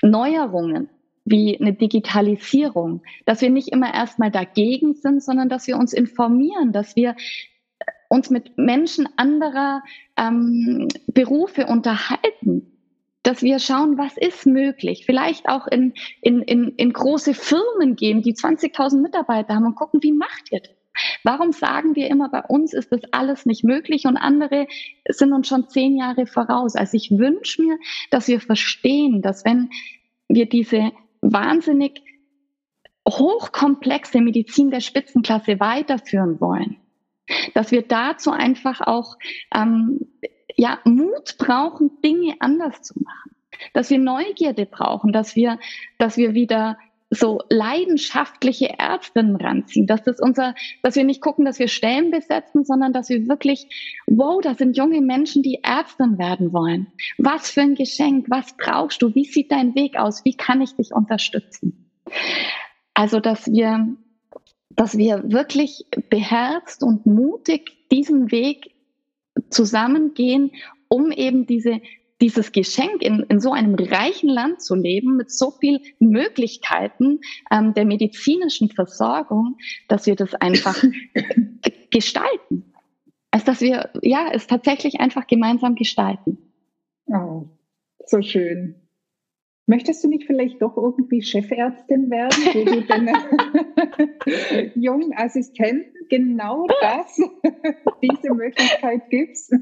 Neuerungen 0.00 0.88
wie 1.24 1.58
eine 1.60 1.72
Digitalisierung, 1.72 3.02
dass 3.26 3.42
wir 3.42 3.50
nicht 3.50 3.68
immer 3.68 3.92
erstmal 3.94 4.30
dagegen 4.30 4.94
sind, 4.94 5.22
sondern 5.22 5.48
dass 5.48 5.66
wir 5.66 5.76
uns 5.76 5.92
informieren, 5.92 6.72
dass 6.72 6.96
wir 6.96 7.14
uns 8.12 8.28
mit 8.28 8.58
Menschen 8.58 9.08
anderer 9.16 9.82
ähm, 10.18 10.88
Berufe 11.06 11.66
unterhalten, 11.66 12.78
dass 13.22 13.40
wir 13.40 13.58
schauen, 13.58 13.96
was 13.96 14.18
ist 14.18 14.44
möglich. 14.44 15.04
Vielleicht 15.06 15.48
auch 15.48 15.66
in, 15.66 15.94
in, 16.20 16.42
in, 16.42 16.74
in 16.76 16.92
große 16.92 17.32
Firmen 17.32 17.96
gehen, 17.96 18.20
die 18.20 18.34
20.000 18.34 19.00
Mitarbeiter 19.00 19.54
haben 19.54 19.64
und 19.64 19.76
gucken, 19.76 20.02
wie 20.02 20.12
macht 20.12 20.52
ihr 20.52 20.60
das? 20.60 20.76
Warum 21.24 21.52
sagen 21.52 21.96
wir 21.96 22.08
immer, 22.08 22.28
bei 22.28 22.42
uns 22.42 22.74
ist 22.74 22.92
das 22.92 23.00
alles 23.12 23.46
nicht 23.46 23.64
möglich 23.64 24.04
und 24.04 24.18
andere 24.18 24.66
sind 25.08 25.32
uns 25.32 25.48
schon 25.48 25.68
zehn 25.70 25.96
Jahre 25.96 26.26
voraus? 26.26 26.76
Also 26.76 26.98
ich 26.98 27.12
wünsche 27.12 27.62
mir, 27.62 27.78
dass 28.10 28.28
wir 28.28 28.40
verstehen, 28.40 29.22
dass 29.22 29.46
wenn 29.46 29.70
wir 30.28 30.46
diese 30.46 30.92
wahnsinnig 31.22 32.02
hochkomplexe 33.08 34.20
Medizin 34.20 34.70
der 34.70 34.80
Spitzenklasse 34.80 35.60
weiterführen 35.60 36.42
wollen, 36.42 36.76
dass 37.54 37.70
wir 37.70 37.82
dazu 37.82 38.30
einfach 38.30 38.80
auch 38.80 39.16
ähm, 39.54 40.00
ja, 40.56 40.78
Mut 40.84 41.36
brauchen, 41.38 41.90
Dinge 42.04 42.36
anders 42.40 42.82
zu 42.82 42.94
machen, 43.02 43.36
dass 43.72 43.90
wir 43.90 43.98
Neugierde 43.98 44.66
brauchen, 44.66 45.12
dass 45.12 45.36
wir, 45.36 45.58
dass 45.98 46.16
wir 46.16 46.34
wieder 46.34 46.78
so 47.14 47.40
leidenschaftliche 47.50 48.78
Ärztinnen 48.78 49.36
ranziehen, 49.36 49.86
dass 49.86 50.02
das 50.02 50.18
unser, 50.18 50.54
dass 50.82 50.96
wir 50.96 51.04
nicht 51.04 51.20
gucken, 51.20 51.44
dass 51.44 51.58
wir 51.58 51.68
Stellen 51.68 52.10
besetzen, 52.10 52.64
sondern 52.64 52.94
dass 52.94 53.10
wir 53.10 53.28
wirklich, 53.28 53.66
wow, 54.06 54.40
da 54.40 54.54
sind 54.54 54.78
junge 54.78 55.02
Menschen, 55.02 55.42
die 55.42 55.62
Ärztin 55.62 56.16
werden 56.16 56.54
wollen. 56.54 56.86
Was 57.18 57.50
für 57.50 57.60
ein 57.60 57.74
Geschenk, 57.74 58.26
was 58.30 58.56
brauchst 58.56 59.02
du, 59.02 59.14
wie 59.14 59.26
sieht 59.26 59.52
dein 59.52 59.74
Weg 59.74 59.98
aus, 59.98 60.24
wie 60.24 60.34
kann 60.34 60.62
ich 60.62 60.74
dich 60.74 60.94
unterstützen? 60.94 61.90
Also, 62.94 63.20
dass 63.20 63.46
wir, 63.46 63.94
dass 64.76 64.96
wir 64.96 65.30
wirklich 65.30 65.86
beherzt 66.08 66.82
und 66.82 67.06
mutig 67.06 67.88
diesen 67.90 68.30
Weg 68.30 68.74
zusammengehen, 69.50 70.52
um 70.88 71.10
eben 71.10 71.46
diese 71.46 71.80
dieses 72.22 72.52
Geschenk 72.52 73.02
in, 73.02 73.26
in 73.28 73.40
so 73.40 73.52
einem 73.52 73.74
reichen 73.74 74.28
Land 74.28 74.62
zu 74.62 74.76
leben, 74.76 75.16
mit 75.16 75.32
so 75.32 75.50
viel 75.50 75.80
Möglichkeiten 75.98 77.18
ähm, 77.50 77.74
der 77.74 77.84
medizinischen 77.84 78.70
Versorgung, 78.70 79.56
dass 79.88 80.06
wir 80.06 80.14
das 80.14 80.32
einfach 80.34 80.80
gestalten. 81.90 82.72
Also 83.32 83.46
dass 83.46 83.60
wir 83.60 83.90
ja 84.02 84.30
es 84.32 84.46
tatsächlich 84.46 85.00
einfach 85.00 85.26
gemeinsam 85.26 85.74
gestalten. 85.74 86.38
Oh, 87.06 87.46
so 88.06 88.22
schön. 88.22 88.81
Möchtest 89.66 90.02
du 90.02 90.08
nicht 90.08 90.24
vielleicht 90.26 90.60
doch 90.60 90.76
irgendwie 90.76 91.22
Chefärztin 91.22 92.10
werden, 92.10 92.36
wo 92.52 92.64
du 92.64 92.80
deine 92.88 93.12
jungen 94.74 95.12
Assistenten 95.16 95.92
genau 96.08 96.66
das, 96.80 97.16
diese 98.02 98.34
Möglichkeit 98.34 99.08
gibst? 99.08 99.54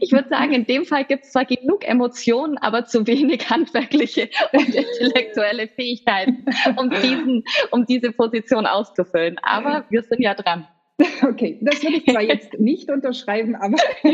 Ich 0.00 0.12
würde 0.12 0.28
sagen, 0.28 0.52
in 0.52 0.66
dem 0.66 0.84
Fall 0.84 1.04
gibt 1.04 1.24
es 1.24 1.32
zwar 1.32 1.44
genug 1.44 1.86
Emotionen, 1.86 2.58
aber 2.58 2.84
zu 2.84 3.06
wenig 3.06 3.48
handwerkliche 3.48 4.28
und 4.52 4.74
intellektuelle 4.74 5.68
Fähigkeiten, 5.68 6.44
um, 6.76 6.90
diesen, 6.90 7.44
um 7.70 7.86
diese 7.86 8.10
Position 8.12 8.66
auszufüllen. 8.66 9.38
Aber 9.42 9.84
wir 9.88 10.02
sind 10.02 10.20
ja 10.20 10.34
dran. 10.34 10.66
Okay, 11.22 11.58
das 11.62 11.82
würde 11.82 11.96
ich 11.96 12.06
zwar 12.06 12.22
jetzt 12.28 12.58
nicht 12.58 12.90
unterschreiben, 12.90 13.54
aber 13.54 13.76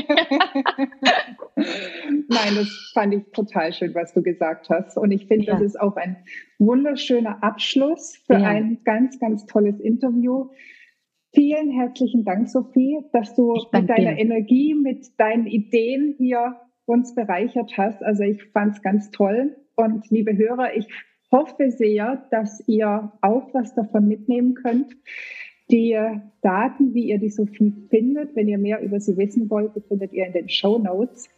nein, 1.57 2.55
das 2.55 2.91
fand 2.93 3.15
ich 3.15 3.23
total 3.33 3.73
schön, 3.73 3.95
was 3.95 4.13
du 4.13 4.23
gesagt 4.23 4.69
hast. 4.69 4.99
Und 4.99 5.11
ich 5.11 5.27
finde, 5.27 5.47
ja. 5.47 5.53
das 5.55 5.63
ist 5.63 5.81
auch 5.81 5.97
ein 5.97 6.17
wunderschöner 6.59 7.43
Abschluss 7.43 8.17
für 8.27 8.35
ja. 8.35 8.49
ein 8.49 8.81
ganz, 8.85 9.19
ganz 9.19 9.47
tolles 9.47 9.81
Interview. 9.81 10.51
Vielen 11.35 11.71
herzlichen 11.71 12.25
Dank, 12.25 12.49
Sophie, 12.49 12.99
dass 13.13 13.35
du 13.35 13.55
mit 13.73 13.89
deiner 13.89 14.15
dir. 14.15 14.21
Energie, 14.21 14.75
mit 14.75 15.19
deinen 15.19 15.47
Ideen 15.47 16.15
hier 16.19 16.61
uns 16.87 17.15
bereichert 17.15 17.73
hast. 17.77 18.03
Also 18.03 18.23
ich 18.23 18.45
fand 18.53 18.77
es 18.77 18.83
ganz 18.83 19.11
toll. 19.11 19.57
Und 19.75 20.09
liebe 20.11 20.37
Hörer, 20.37 20.77
ich 20.77 20.87
hoffe 21.33 21.71
sehr, 21.71 22.27
dass 22.31 22.63
ihr 22.69 23.13
auch 23.21 23.53
was 23.53 23.75
davon 23.75 24.07
mitnehmen 24.07 24.55
könnt. 24.55 24.95
Die 25.71 25.97
Daten, 26.43 26.93
wie 26.93 27.09
ihr 27.09 27.19
die 27.19 27.31
Sophie 27.31 27.73
findet, 27.89 28.37
wenn 28.37 28.49
ihr 28.49 28.59
mehr 28.59 28.83
über 28.83 29.01
sie 29.01 29.17
wissen 29.17 29.49
wollt, 29.49 29.73
findet 29.89 30.13
ihr 30.13 30.27
in 30.27 30.33
den 30.33 30.49
Show 30.49 30.79
Notes. 30.79 31.29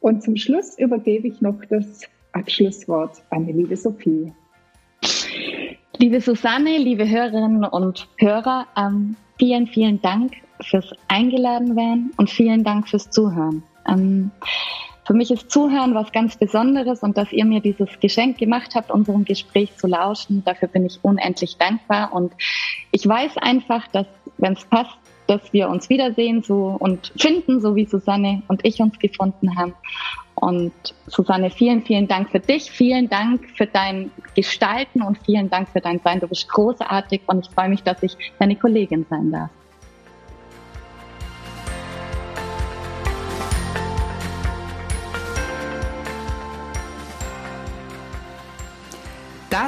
Und 0.00 0.22
zum 0.22 0.36
Schluss 0.36 0.78
übergebe 0.78 1.28
ich 1.28 1.40
noch 1.40 1.64
das 1.66 2.02
Abschlusswort 2.32 3.22
an 3.30 3.46
die 3.46 3.52
liebe 3.52 3.76
Sophie. 3.76 4.32
Liebe 5.98 6.20
Susanne, 6.20 6.78
liebe 6.78 7.08
Hörerinnen 7.08 7.64
und 7.64 8.08
Hörer, 8.18 8.66
ähm, 8.76 9.16
vielen, 9.38 9.66
vielen 9.66 10.00
Dank 10.00 10.32
fürs 10.62 10.92
Eingeladen 11.08 11.76
werden 11.76 12.10
und 12.16 12.30
vielen 12.30 12.64
Dank 12.64 12.88
fürs 12.88 13.10
Zuhören. 13.10 13.62
Ähm, 13.86 14.30
für 15.10 15.16
mich 15.16 15.32
ist 15.32 15.50
Zuhören 15.50 15.92
was 15.96 16.12
ganz 16.12 16.36
Besonderes 16.36 17.02
und 17.02 17.16
dass 17.16 17.32
ihr 17.32 17.44
mir 17.44 17.58
dieses 17.58 17.88
Geschenk 17.98 18.38
gemacht 18.38 18.76
habt, 18.76 18.92
unserem 18.92 19.24
Gespräch 19.24 19.76
zu 19.76 19.88
lauschen, 19.88 20.44
dafür 20.44 20.68
bin 20.68 20.86
ich 20.86 21.00
unendlich 21.02 21.56
dankbar. 21.56 22.12
Und 22.12 22.32
ich 22.92 23.08
weiß 23.08 23.38
einfach, 23.38 23.88
dass, 23.88 24.06
wenn 24.38 24.52
es 24.52 24.64
passt, 24.66 24.96
dass 25.26 25.52
wir 25.52 25.68
uns 25.68 25.88
wiedersehen 25.88 26.44
so 26.44 26.76
und 26.78 27.12
finden, 27.18 27.60
so 27.60 27.74
wie 27.74 27.86
Susanne 27.86 28.42
und 28.46 28.64
ich 28.64 28.80
uns 28.80 29.00
gefunden 29.00 29.56
haben. 29.56 29.74
Und 30.36 30.72
Susanne, 31.08 31.50
vielen, 31.50 31.82
vielen 31.82 32.06
Dank 32.06 32.30
für 32.30 32.38
dich, 32.38 32.70
vielen 32.70 33.08
Dank 33.08 33.48
für 33.56 33.66
dein 33.66 34.12
Gestalten 34.36 35.02
und 35.02 35.18
vielen 35.24 35.50
Dank 35.50 35.70
für 35.70 35.80
dein 35.80 35.98
Sein. 36.04 36.20
Du 36.20 36.28
bist 36.28 36.48
großartig 36.48 37.22
und 37.26 37.48
ich 37.48 37.52
freue 37.52 37.68
mich, 37.68 37.82
dass 37.82 38.00
ich 38.04 38.16
deine 38.38 38.54
Kollegin 38.54 39.04
sein 39.10 39.32
darf. 39.32 39.50